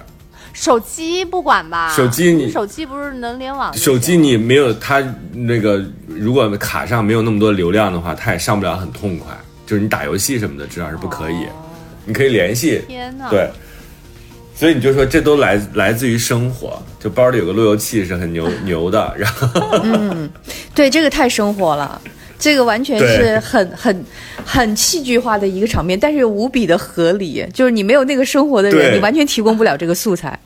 [0.57, 3.73] 手机不管吧，手机你手机不是能联网？
[3.77, 9.37] 手机你没有它那个，如果卡上没有那么多流量的话，它也上不了很痛快。
[9.67, 11.47] 就是你打游戏什么的，至少是不可以。
[12.07, 13.29] 你可以联系，天哪！
[13.29, 13.51] 对，
[14.55, 16.81] 所以你就说这都来来自于生活。
[16.99, 19.49] 就包里有个路由器是很牛牛的，然后
[19.83, 20.31] 嗯，
[20.75, 22.01] 对，这个太生活了。
[22.39, 24.05] 这个完全是很 很
[24.45, 27.45] 很戏剧化的一个场面，但是又无比的合理。
[27.53, 30.39] 就是你没有那个生活的人，你完全提供不了这个素材。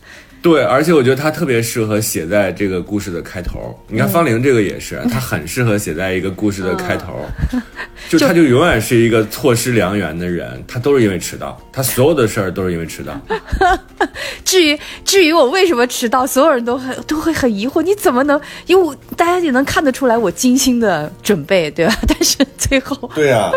[0.42, 3.78] 对，而且我觉得它特别适合写在这个故事的开头。
[3.88, 7.26] 你看方玲这个也是，它很适合写在一个故事的开头，
[8.08, 13.20] 就他就永远是一个错失良缘的人，他都是因为迟到，他所有的事儿都是因为迟到。
[14.44, 18.40] 至于至于我为什么迟到，所有人都很都会很疑惑，你怎么能？
[18.66, 21.94] 因为我大家也能看得出来我精心的准备，对吧？
[22.08, 23.10] 但是最后。
[23.14, 23.52] 对呀、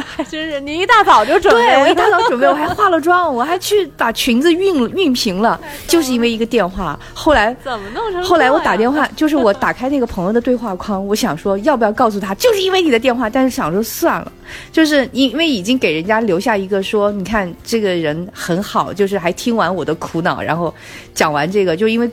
[0.00, 6.98] 还真是你一大早就准备，对，我一大早准备，我还化了妆，我还去把裙子熨熨平了，就是因为一个电话。
[7.14, 8.22] 后来怎么弄成？
[8.24, 14.32] 后来我打电话， 就是我打开那个朋友的对话框，我想说要不要告诉他，就是因为你的电话，但是想说算了，
[14.72, 20.74] 就是因为已经给人家留下一个说，你看这个人很好，就是还听完我的苦恼，然后
[21.14, 22.10] 讲完这个，就因为。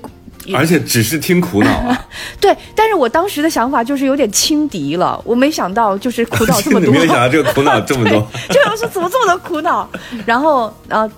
[0.53, 2.05] 而且只是听苦恼啊，
[2.41, 8.19] 对，但是我当时的想法就是有点轻敌了，我没想到就是苦恼这么你多，没有想到这个苦恼这么多。
[8.49, 9.87] 就是我说怎么这么多苦恼，
[10.25, 11.09] 然后呃，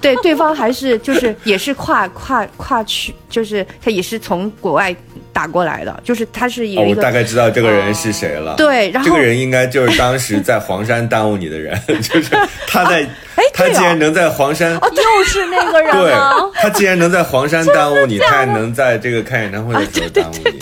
[0.00, 4.94] 对，对方还是就是也是跨跨跨区，就是他也是从国外
[5.38, 8.56] 打过来的，就是他是有哦，一个、我大概知道这个人是谁了。
[8.56, 12.36] 对然后这个人应该就是当时在黄山耽误你的人， 就是
[12.66, 13.02] 他在，
[13.36, 16.12] 哎他既然能在黄山，又是那个人对？
[16.60, 20.58] 他既然能在黄山耽误你， 他也能在这个开演唱会的时候耽误你。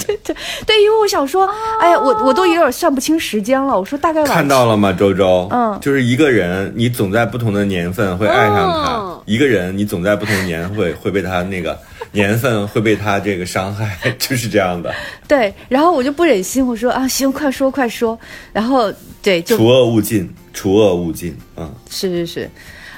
[0.66, 1.48] 对，因为我想说，
[1.80, 5.48] 哎呀，我我都有点算不清时间了，我说大概看到了吗，周周？
[5.50, 11.78] 嗯就是一个人，你总在不同的年份会爱上他；嗯一个人，你总在不同年会会被他那个
[12.16, 14.92] 年份会被他这个伤害， 就是这样的。
[15.28, 18.18] 对，然后我就不忍心，我说啊，行，快说快说，
[18.54, 18.90] 然后
[19.22, 21.36] 对，就除恶务尽，除恶务尽。
[21.56, 22.50] 嗯，是是是，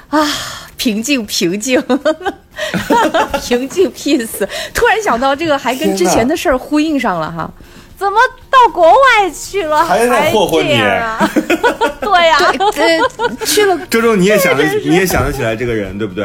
[0.09, 0.25] 啊，
[0.77, 1.83] 平静平静，
[3.45, 4.47] 平静 peace。
[4.73, 7.53] 突然想到这个，还跟之前的事儿呼应上了哈。
[7.97, 8.17] 怎么
[8.49, 11.31] 到国外去了还在霍霍你这样啊？
[12.01, 12.39] 对呀、
[12.73, 13.01] 对，
[13.45, 16.25] 去了周周，你也想得，你也想得起来这个人，对不对？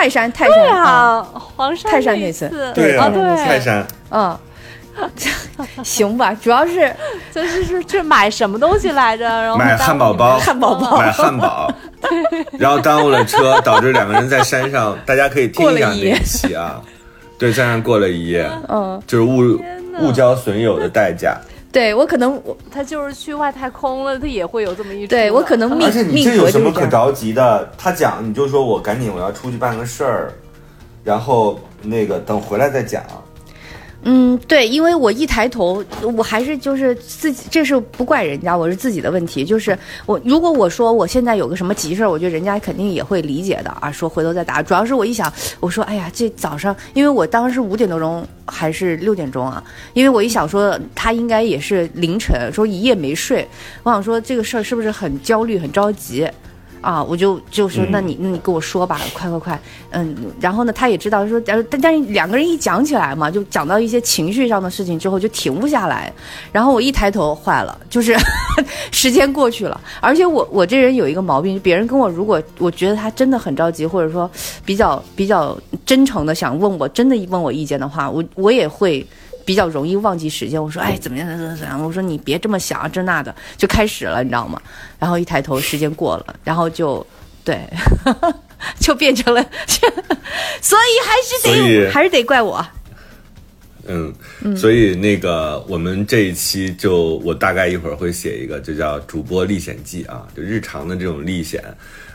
[0.00, 2.48] 泰山，泰山对啊，黄山泰山那那次。
[2.74, 3.86] 对啊，啊对，泰山。
[4.10, 4.38] 嗯，
[5.84, 6.90] 行吧，主要是
[7.30, 9.24] 就是是去买什么东西来着？
[9.28, 10.96] 然后买汉堡包，汉堡包。
[10.96, 11.70] 买汉堡，
[12.58, 16.80] 然后耽误了车，导致两个人在山上，大家可以听一下那一期啊。
[17.38, 19.60] 对，在上过了一夜，嗯，就是误
[20.00, 21.36] 误交损友的代价。
[21.72, 26.60] 对我可能我他就是去外太空了，他也会有这么一出对我可能命而且你命这有什。
[26.60, 27.70] 么可着急的？
[27.78, 30.32] 他讲你就说我赶紧我要出去办个事儿，
[31.04, 33.02] 然后那个等回来再讲。
[34.02, 35.84] 嗯，对，因为我一抬头，
[36.16, 39.44] 我还是就是自己，这是不怪人家，我是自己的问题。
[39.44, 44.62] 就是我如果我说我现在有个什么急事儿，我觉得人家肯定也会理解的啊，说回头再打。
[44.62, 45.30] 主要是我一想，
[45.60, 53.46] 我说哎呀，这早上，因为我当时五点多钟还是六点钟啊，因为我一想说他应该也是凌晨，说一夜没睡，
[53.82, 56.26] 我想说这个事儿是不是很焦虑、很着急。
[56.80, 59.60] 啊，我就就说，那你那你跟我说吧，快快快，
[59.90, 66.12] 嗯，然后呢，他也知道说，但但但是两个人一讲起来嘛，就讲到一些情绪上的事情之后，就停不下来。
[66.50, 68.16] 然后我一抬头，坏了，就是
[68.90, 74.30] 时间过去了，而且我我这人有一个毛病，别人跟我如果我觉得他真的很着急，或者说
[74.64, 79.06] 比较比较真诚的想问我，真的问我意见的话，我我也会。
[79.50, 84.62] 比较容易忘记时间，我说哎怎么样怎么样怎么样，我说你别这么想啊这那的，就开始了，你知道吗？
[84.96, 87.04] 然后一抬头时间过了，然后就
[87.44, 87.58] 对，
[88.78, 89.42] 就变成了，
[90.62, 92.64] 所以还是得还是得怪我。
[93.88, 94.14] 嗯，
[94.56, 101.60] 所以那个我们这一期就我大概一会儿会写一个，就叫主播历险记啊，就日常的这种历险，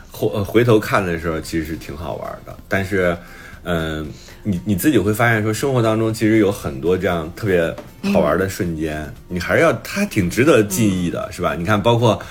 [0.10, 3.18] 回呃回头看的时候其实是挺好玩的，但是，
[3.64, 4.08] 嗯、
[4.46, 7.76] 你你自己会发现说生活当中其实有很多这样特别
[8.14, 11.56] 好玩的瞬间，你还是要它挺值得记忆的，是吧？
[11.58, 12.22] 你看，包括。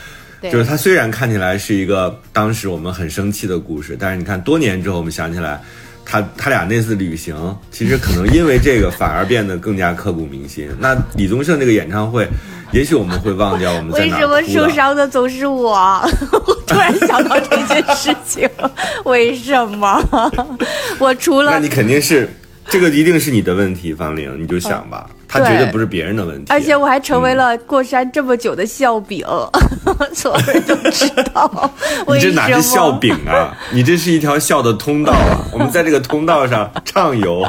[0.53, 5.59] 就是它虽然看起来是一个当时我们很生气的故事，但是你看多年之后我们想起来，
[6.05, 7.35] 他他俩那次旅行，
[7.71, 10.69] 其实可能因为这个反而变得更加刻骨铭心。
[10.79, 12.29] 那李宗盛这个演唱会，
[12.75, 14.69] 也许我们会忘掉我们在为什么受。
[14.69, 15.73] 伤的总是我？
[16.47, 18.51] 我突然想到这件事情，
[19.05, 20.03] 为什么？
[20.99, 22.29] 我除了那你肯定是
[22.69, 26.53] 这个一定是你的问题，方玲，你就想吧，他绝对不是别人的问题。
[26.53, 29.25] 而且我还成为了过山这么久的笑柄，
[30.13, 31.71] 所有人都知道。
[32.09, 33.57] 你这哪是笑柄啊？
[33.71, 35.47] 你这是一条笑的通道啊！
[35.53, 37.47] 我们在这个通道上畅游。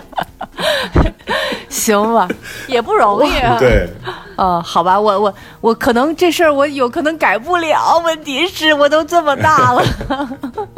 [1.69, 2.27] 行吧？
[2.67, 3.57] 也不容易啊。
[3.59, 3.87] 对，
[4.35, 9.83] 呃，好吧，我我我可能这事儿我有可能改不了，问题是我都这么大了。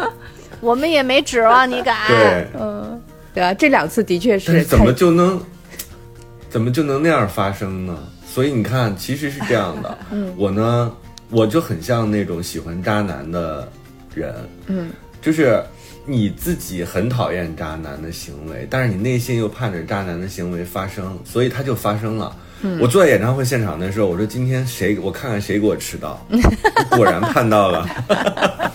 [0.62, 1.96] 我们也没指望你改。
[2.08, 3.02] 对，嗯
[3.34, 5.40] 对啊，这两次的确是怎么就能
[6.50, 7.96] 怎么就能那样发生呢？
[8.28, 9.98] 所以你看，其实是这样的。
[10.12, 10.92] 嗯，我呢，
[11.30, 13.68] 我就很像那种喜欢渣男的
[14.16, 14.34] 人。
[14.68, 15.64] 嗯，就是
[16.06, 22.36] 你自己很讨厌渣男的行为，但是你内心又盼着渣男的行为发生，所以他就发生了。
[22.80, 26.26] 我坐在演唱会现场的时候，我说今天谁，我看看谁给我迟到，
[26.92, 27.88] 果然盼到了。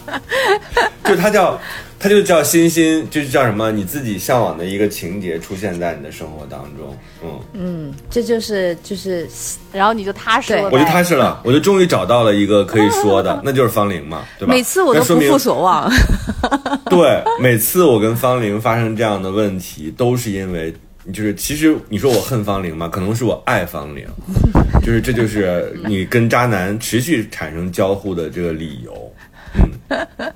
[1.05, 1.61] 就他叫，
[1.99, 3.71] 他就叫欣欣，就是叫什么？
[3.73, 9.29] 你自己向往的一个情节出现在你的生活当中，嗯，嗯，这就是就是
[9.73, 10.71] 然后你就踏实了。
[10.71, 14.55] 我就踏实了，我就终于找到了一个可以说的，那就是方玲嘛，对吧？
[14.55, 15.93] 每次我都不负所望。
[16.89, 20.73] 对，每次我跟方玲发生这样的问题，都是因为，
[21.13, 22.89] 就是其实你说我恨方玲吗？
[22.89, 24.07] 可能是我爱方玲，
[24.85, 29.15] 就是这就是你跟渣男持续产生交互的这个理由，
[29.89, 30.33] 嗯，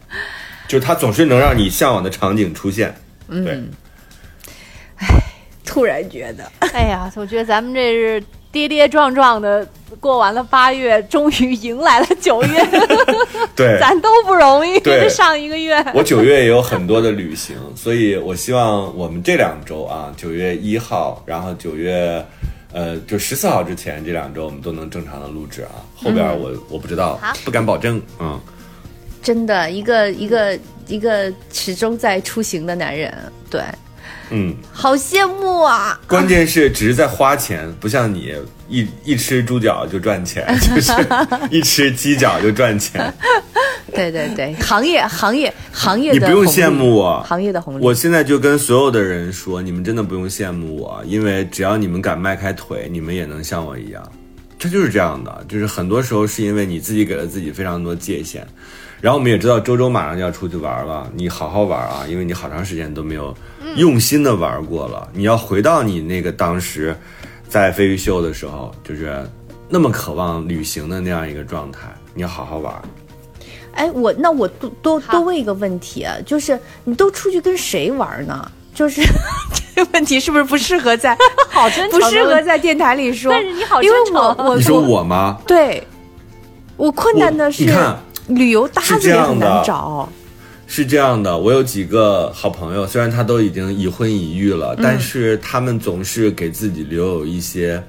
[0.67, 2.93] 就是他总是能让你向往的场景出现，
[3.29, 3.63] 对，
[5.65, 8.25] 突然觉得， 哎呀，我觉得咱们这是
[8.57, 9.69] 跌跌撞撞的
[10.01, 12.67] 过完了八月，终于迎来了九月，
[13.55, 14.81] 对， 咱都不容易。
[14.81, 15.07] 对。
[15.13, 22.25] 上一个月，我九月也有很多的旅行，所以我希望我们这两周啊，九月一号，然后九月，
[22.73, 25.85] 呃，就十四号之前这两周我们都能正常的录制啊。
[25.95, 28.41] 后边我、我不知道，不敢保证，嗯，
[29.23, 33.13] 真的一个一个一个始终在出行的男人，
[33.51, 33.61] 对，
[34.31, 36.01] 嗯，好羡慕啊！
[36.09, 38.35] 关键是只是在花钱，不像你
[38.69, 40.93] 一一吃猪脚就赚钱， 就是
[41.51, 43.13] 一吃鸡脚就赚钱。
[43.95, 47.85] 对对对，行业行业行业你不用羡慕我，行业的红利。
[47.85, 54.03] 我现在就跟所有的人说，你们真的不用羡慕我，因为只要你们敢迈开腿，你们也能像我一样。
[54.59, 58.47] 这就是这样的，就是很多时候是因为你自己给了自己非常多界限。
[59.01, 63.35] 然后我们也知道周周马上就要出去玩了，你好好玩啊，因为你好长时间都没有
[63.77, 65.09] 用心的玩过了。
[65.13, 66.97] 你要回到你那个当时
[67.49, 69.25] 在飞鱼秀的时候，就是
[69.69, 71.81] 那么渴望旅行的那样一个状态，
[72.15, 72.75] 你要好好玩。
[73.73, 78.51] 哎，我那我多多好多问一个问题啊，就是你都出去跟谁玩呢？
[78.75, 79.03] 就是
[79.75, 81.17] 这个问题是不是不适合在
[81.49, 83.31] 好真不适合在电台里说？
[83.33, 85.39] 但是你好因为真诚啊我我你说我吗？
[85.47, 85.83] 对，
[86.77, 90.09] 我困难的是你看旅游搭子也难找。
[90.69, 97.81] 是这样的，我有几个好朋友，虽然他都已经已婚已育了，但是他们总是给自己留有一些，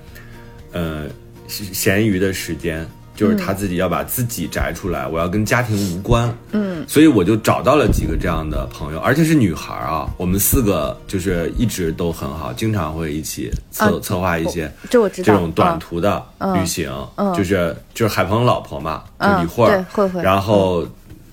[0.74, 1.06] 呃，
[1.48, 2.88] 闲余的时间，
[3.18, 6.34] 就是他自己要把自己摘出来，我要跟家庭无关。
[6.52, 17.34] 嗯，所以我就找到了几个这样的朋友，而且是女孩啊，我们四个就是一直都很好，经常会一起策、啊策划一些这我知道这种短嗯途的嗯旅行，嗯。
[17.34, 20.88] 就是就是海鹏老婆嘛，就嗯李慧儿，对慧慧然后、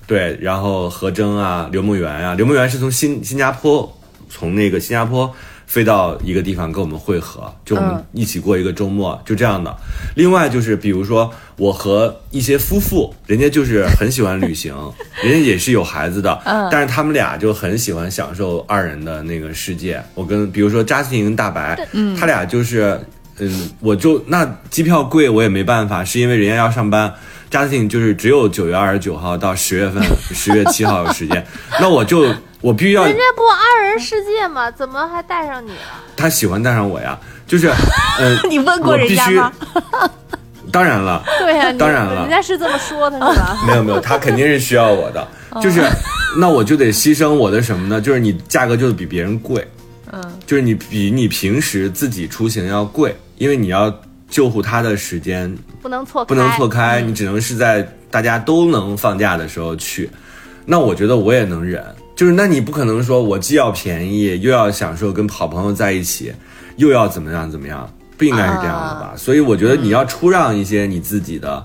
[0.07, 3.87] 对，然后何征啊，刘梦圆啊，刘梦圆是从新新加坡
[4.29, 5.33] 从那个新加坡
[5.65, 9.75] 飞到一个地方跟我们会合，就我们嗯一起过一个周末，就这样的。
[10.15, 14.73] 另外就是比如说我和一些夫妇，人家就是很喜欢旅行，
[15.23, 20.01] 人家也是有孩子的，嗯但是他们俩就很喜欢享受二人的那个世界。
[20.13, 21.87] 我跟比如说扎斯汀跟大白，
[22.19, 22.99] 他俩就是。
[23.37, 27.13] 嗯，我就那机票贵，我也没办法，是因为人家要上班。
[27.49, 30.01] 扎斯汀就是只有九月二十九号到十月份，
[30.33, 31.45] 十月七号有时间，
[31.81, 32.33] 那我就
[32.65, 34.71] 我必须要人家不二人世界吗？
[34.71, 36.01] 怎么还带上你了？
[36.17, 37.15] 他喜欢带上我呀，
[37.45, 37.71] 就是，
[38.19, 39.53] 嗯、 你问过人家吗？
[40.73, 43.55] 当然了，对呀、你当然了人家是这么说的，是吧？
[43.69, 45.27] 没有没有，他肯定是需要我的，
[45.61, 45.83] 就是，
[46.39, 48.01] 那我就得牺牲我的什么呢？
[48.01, 49.65] 就是你价格就比别人贵，
[50.11, 53.93] 嗯，就是你比你平时自己出行要贵，因为你要
[54.27, 60.09] 救护他的时间不能错开，不能错开，你只能是在大家都能放假的时候去。
[60.65, 61.85] 那我觉得我也能忍，
[62.15, 66.33] 就是那你不可能说我既要便宜，又要享受跟好朋友在一起，
[66.77, 69.13] 又要怎么样怎么样，不应该是这样的吧？
[69.17, 71.63] 所以我觉得你要出让一些你自己的。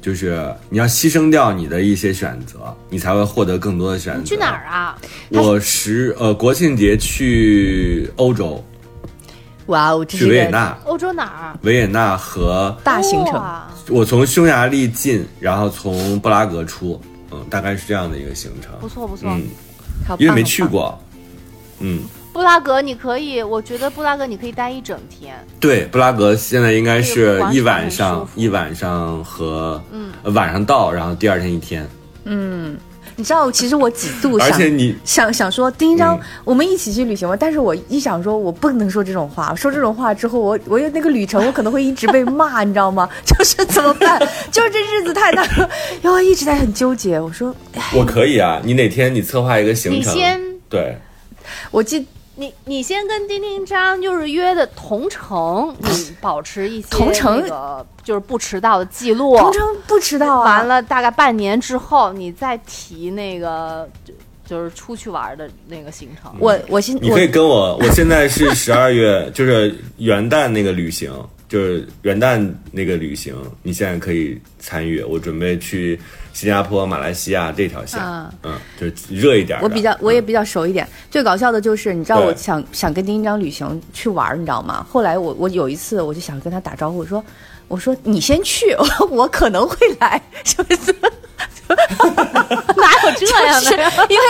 [0.00, 4.18] 就是你要牺牲掉你的一些选择，你才会获得更多的选择。
[4.18, 4.66] 你去哪儿？
[4.66, 4.98] 啊？
[5.28, 8.60] 我十呃国庆节去欧洲，
[9.66, 11.58] 哇哦，去维也纳，欧洲哪儿？
[11.62, 13.40] 维也纳和大行程。
[13.90, 17.00] 我从匈牙利进，然后从布拉格出，
[17.30, 18.72] 嗯，大概是这样的一个行程。
[18.80, 19.30] 不错不错。
[19.30, 19.44] 嗯，
[20.06, 20.64] 好因为没去。
[20.64, 20.98] 过。
[21.80, 22.00] 嗯，
[22.32, 25.34] 布拉格你可以，我觉得布拉格你可以待一整天。
[25.58, 31.88] 对，布拉格现在应该是一晚上一晚上和嗯晚上到，然后第二天一天。
[32.24, 32.78] 嗯，
[33.16, 37.36] 你知道，其实我几度而想且你想想说丁一章嗯，我们一起去旅行吧。
[37.38, 43.08] 但是我一想说，我不能说这种话，说这种话之后，我我有那个旅程，我可能会一直被骂， 你知道吗？
[43.24, 44.18] 就是怎么办？
[44.50, 45.68] 就是这日子太难了，
[46.00, 47.18] 然后一直在很纠结。
[47.20, 50.12] 我说，哎我可以啊，你哪天你策划一个行程？
[50.12, 50.96] 你先对，
[51.70, 57.40] 我记你你先跟丁丁张就是约的同城，你保持一些同城？
[57.42, 59.36] 那个就是不迟到的记录。
[59.36, 64.14] 同城不迟到啊，完了大概半年之后，你再提那个就
[64.46, 66.32] 就是出去玩的那个行程。
[66.38, 71.12] 我我现你可以跟我，我现在是十二月，就是元旦那个旅行，
[71.52, 75.02] 就是元旦那个旅行，你现在可以参与。
[75.02, 76.00] 我准备去
[76.32, 79.60] 新加坡、马来西亚这条线，啊嗯，就是热一点。
[79.60, 80.88] 我比较我也比较熟一点。
[81.10, 84.86] 最搞笑的就是，你知道我想想跟丁一张旅行去玩，你知道吗？
[84.90, 87.22] 后来我我有一次我就想跟他打招呼，我说
[87.68, 90.94] 我说你先去，我我可能会来， 是不是？
[91.68, 94.06] 哪有这样的？
[94.08, 94.24] 因为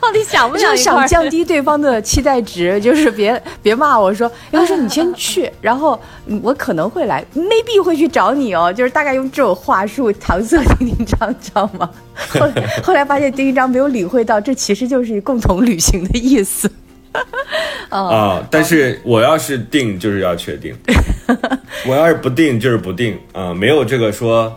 [0.00, 11.90] 到底想不就想想一块儿降低对方的期待值，就是别 别骂我说，因为说你先去，然后嗯我可能会来，maybe 会去找你哦，就是大概用这种话术搪塞丁丁张，知道吗？
[12.28, 16.70] 后来后来发现丁丁张没有领会到，这其实就是共同旅行的意思。
[17.88, 20.74] 啊、但是我要是定，就是要确定；
[21.88, 23.18] 我要是不定，就是不定。
[23.32, 24.54] 啊、没有这个说。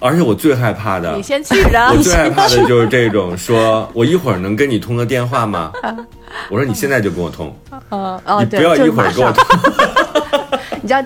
[0.00, 5.70] 而且我最害怕的，你先去，然后我最害怕的就是这种说，我一会儿能跟你通个电话吗？
[6.50, 7.54] 我说你现在就跟我通，
[7.90, 10.58] 哦哦，你不要一会儿马上给我通。
[10.80, 11.00] 你知道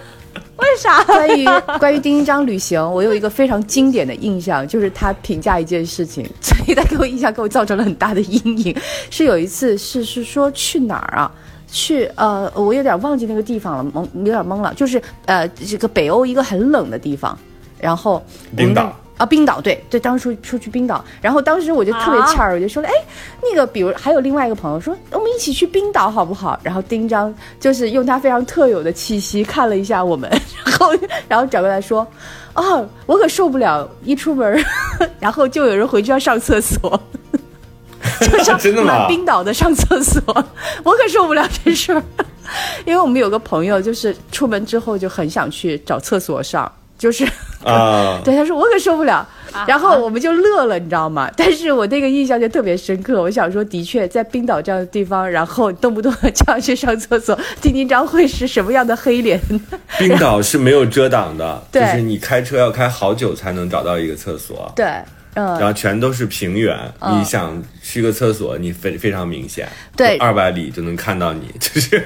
[0.56, 1.02] 为啥？
[1.04, 1.44] 关于
[1.80, 8.76] 关于丁一张旅行，我有一个非常经典的印象，就是他评价一件事情，所以他给我印象给我造成了很大的阴影。
[9.10, 11.30] 是有一次是是说去哪儿啊？
[11.66, 14.72] 去呃，我有点忘记那个地方了，蒙有点懵了。
[14.74, 17.36] 就是呃，这个北欧一个很冷的地方，
[17.84, 18.24] 然后
[18.56, 22.92] 冰岛啊，冰岛对对，当时出去冰岛，然后当时我就特别啊欠儿，我就说了，哎，
[23.42, 26.58] 那个比如还有另外一个朋友说，我们一起去冰岛好不好？
[26.62, 30.30] 然后丁张就是用他非常特有的气息看了一下我们，
[30.64, 30.94] 然后
[31.28, 32.06] 然后转过来说，
[32.54, 34.64] 哦，我可受不了，一出门，
[35.20, 36.98] 然后就有人回去要上厕所。
[38.20, 40.22] 就上真的吗满冰岛的上厕所，
[40.82, 42.02] 我可受不了这事儿。
[42.84, 46.70] 因为我们有个朋友，就是出门之后就很想去找厕所上，
[47.04, 47.22] 就是
[47.62, 49.28] 啊， 对，他说我可受不了，
[49.68, 51.30] 然后我们就乐了，你知道吗？
[51.36, 53.20] 但是我那个印象就特别深刻。
[53.20, 59.38] 我想说，的确在冰岛这样的地方，然后动不动就要去上厕所，丁丁张会是什么样的黑脸？
[60.00, 64.86] 冰岛是没有遮挡的，就是你开车要开好久才能找到一个厕所，对，
[65.34, 72.02] 嗯，然后全都是平原，嗯你想去个厕所，你非非常明显，对二百里就能看到你，就是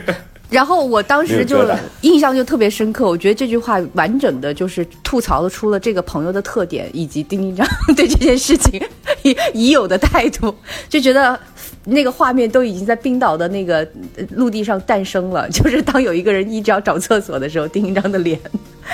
[0.50, 1.68] 然后我当时就
[2.00, 8.82] 印象就特别深刻，我觉得这句话完整的就是吐槽了出了这个朋友的特点，以及丁丁张 对这件事情
[9.22, 10.54] 已已有的态度，
[10.88, 11.38] 就觉得
[11.84, 13.78] 那个画面都已经在冰岛的那个
[14.16, 15.48] 呃陆地上诞生了。
[15.52, 18.40] 就是当有一个人一直要找厕所的时候，丁丁张的脸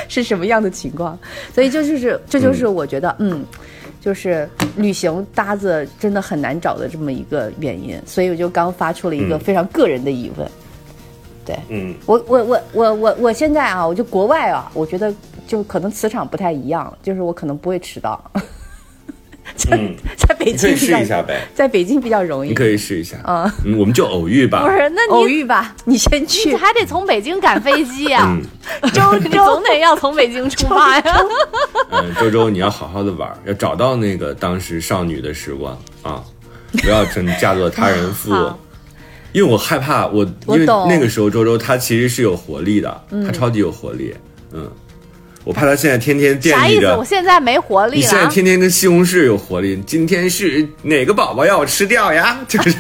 [0.09, 1.19] 是什么样的情况？
[1.55, 3.45] 所以这就是这就是我觉得嗯。
[4.01, 10.47] 就是旅行搭子真的很难找的这么一个原因，所以我就刚发出了一个嗯非常个人的疑问。
[11.45, 15.13] 对，嗯，我我我我我我现在啊，我就国外啊，我觉得
[15.47, 18.19] 就可能磁场不太一样了，就是我可能不会迟到，
[19.55, 19.95] 在、嗯。
[20.17, 28.43] 在北你可以京试一下呗，在北京比较容易，你可以试一下，啊、嗯，我们就偶遇吧 不，是，那偶你遇吧，你先你去，还得从北京赶飞机呀、嗯。
[28.93, 31.21] 周 你总得要从北京出发呀。
[31.91, 36.25] 嗯，周周你要好好的玩，要找到那个当时少女的时光啊，
[36.81, 38.59] 不要真嫁作他人妇好。
[39.35, 44.15] 因为我害怕我，因为那个时候周周他其实是有活力的，他超级有活力，
[44.53, 44.71] 嗯，
[45.43, 46.77] 我怕他现在天天惦啥意思？
[46.77, 47.05] 记着我。
[47.05, 48.03] 现在没活力了你。
[48.03, 52.39] 现在天天跟西红柿有活力，今天是哪个宝宝要我吃掉呀？
[52.47, 52.73] 就是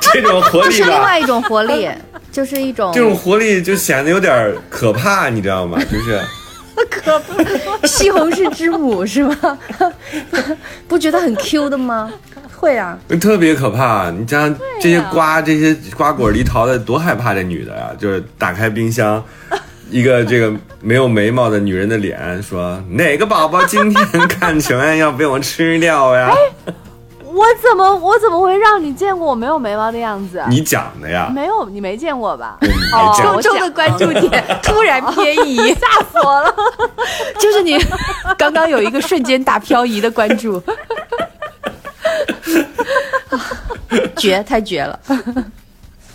[0.00, 1.86] 这种活力是另，外一种活力，
[2.32, 5.78] 就是一种这种活力就显得有点可怕，你知道吗？
[5.92, 6.18] 就是
[7.86, 9.58] 西红柿之母是吗？
[10.88, 12.10] 不觉得很 Q 的吗？
[12.62, 14.08] 会啊，特别可怕。
[14.12, 17.90] 你像这些瓜、这些瓜果梨桃的，多害怕这女的呀！
[17.98, 19.20] 就是打开冰箱，
[19.90, 26.32] 一个这个没有眉毛的女人的脸，说哪个宝宝今天看球呀要被我吃掉呀？
[27.34, 30.40] 我怎么我怎么会让你见过我没有眉毛的样子？
[30.48, 31.32] 你讲的呀？
[31.34, 32.58] 没有，你没见过吧？
[32.94, 36.54] 哦，周周的关注点突然偏移， 吓死我了。
[37.40, 37.76] 就是你
[38.38, 40.62] 刚刚有一个瞬间大漂移的关注，
[44.16, 44.98] 绝太绝了。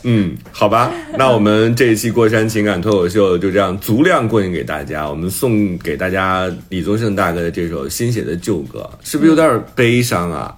[0.03, 5.09] 嗯，好吧，那我们这一期过山情感脱口秀就这样足量供应给大家。
[5.09, 10.55] 我们送给大家李宗盛大哥的这首新写的旧歌，是不是有点悲伤啊？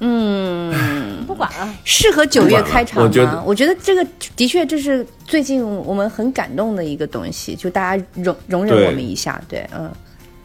[0.00, 3.08] 嗯不管了，适合九月开场吗？
[3.08, 9.90] 我觉得我觉得这个的确这是最近我们很感动的一个东西，就大家容容忍我们一下，对，嗯，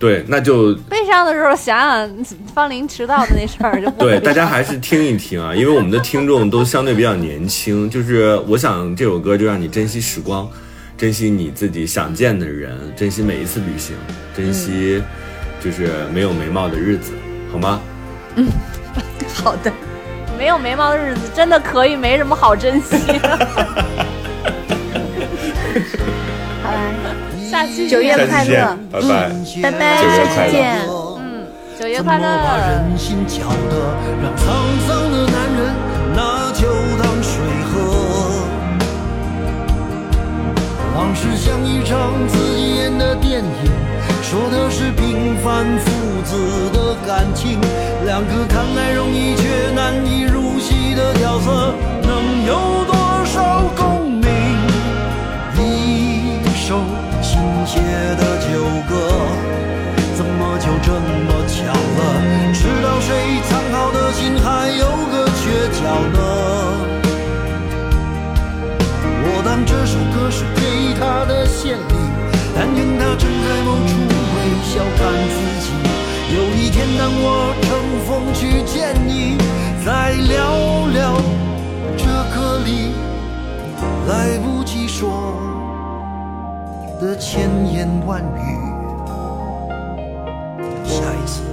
[0.03, 10.45] 对，那就悲伤的时候想想方林迟到的那事儿就不 对，大家还是听一听啊， 因为我们的听众都相对比较年轻，就是我想这首歌就让你珍惜时光，
[10.97, 13.95] 珍惜你自己想见的人，珍惜每一次旅行，
[14.35, 15.01] 珍惜
[15.63, 17.13] 就是没有眉毛的日子，
[17.49, 17.79] 好吗？
[18.35, 18.45] 嗯
[19.33, 19.71] 好的，
[20.37, 23.47] 没有眉毛的日子真的可以没什么好珍惜的。
[27.53, 29.29] 下期九月快乐拜拜。
[29.61, 30.73] 拜拜，九月快乐下期见。
[31.19, 31.45] 嗯，
[31.79, 32.65] 九月快怎么把乐。
[32.65, 33.77] 人心搅得
[34.23, 34.41] 让沧
[34.87, 35.59] 桑的男人
[36.15, 36.65] 拿酒
[36.97, 37.37] 当水
[37.69, 37.77] 喝？
[40.97, 43.69] 往事像一场自己演的电影，
[44.23, 45.91] 说的是平凡父
[46.25, 46.35] 子
[46.73, 47.61] 的感情，
[48.03, 51.37] 两个看来容易却难以入戏的角
[74.73, 75.69] 笑看自己。
[76.33, 77.69] 有一天当我乘
[78.07, 79.37] 风去见你，
[79.85, 81.21] 再聊聊
[81.95, 82.95] 这歌里
[84.07, 85.37] 来不及说
[86.99, 88.41] 的千言万语。
[90.83, 91.43] 下一次，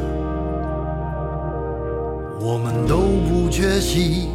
[2.40, 2.96] 我们都
[3.28, 4.30] 不缺席。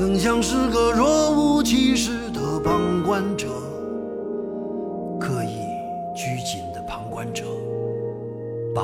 [0.00, 3.48] 更像是个若无其事的旁观者，
[5.20, 5.58] 刻意
[6.16, 7.44] 拘谨的旁观者。
[8.74, 8.82] 爸，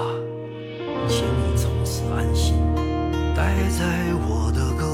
[1.08, 2.52] 请你从此安心。
[3.34, 3.86] 待在
[4.28, 4.84] 我的歌。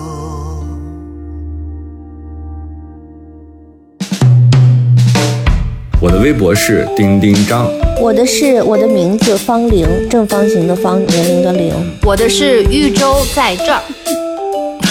[6.01, 7.67] 我的微博是丁丁张，
[8.01, 11.75] 我的是我的名字方玲，正方形的方，年龄的龄。
[12.05, 13.83] 我的是豫州在这儿，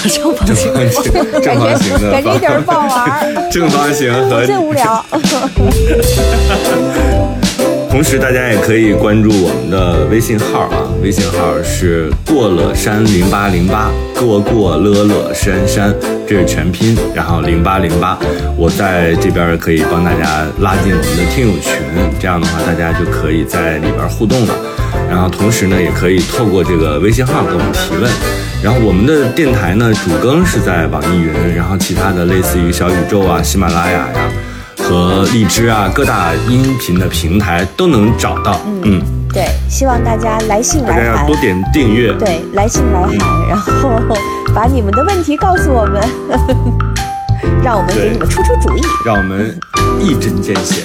[0.10, 0.74] 正方形，
[1.42, 5.06] 正方形的感觉一点儿不好玩，正方形和真无聊。
[7.92, 15.94] 同时，大家也可以关注我们的微信号啊，微信号是过了山零八零八，过过乐乐山山，
[16.26, 18.18] 这是全拼，然后零八零八，
[18.58, 21.76] 我在这边可以帮大家拉进我们的听友群，
[22.18, 24.56] 这样的话大家就可以在里边互动了。
[25.12, 28.10] 然后同时呢，也可以透过这个微信号给我们提问。
[28.64, 34.32] 然后我们的电台呢，主更是在网易云，然后其他的类似于小宇宙啊、喜马拉雅呀。
[34.78, 38.60] 和荔枝啊，各大音频的平台都能找到。
[38.84, 39.02] 嗯，
[39.34, 41.36] 对，希望大家来信来函要多。
[41.36, 42.14] 点订阅。
[42.14, 43.18] 对，来信来函，
[43.50, 43.92] 然后
[44.56, 46.02] 把你们的问题告诉我们，
[47.62, 48.82] 让我们给你们出出主意。
[49.06, 49.60] 让我们
[50.00, 50.84] 一针见血。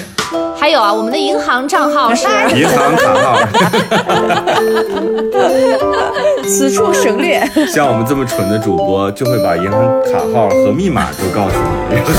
[0.59, 3.39] 还有啊，我们的银行账号是银行卡号，
[6.43, 7.41] 此处省略。
[7.67, 11.55] 像我们这么蠢的主播，就会把银行卡号和密码都告诉
[11.89, 11.95] 你。
[11.95, 12.11] 然后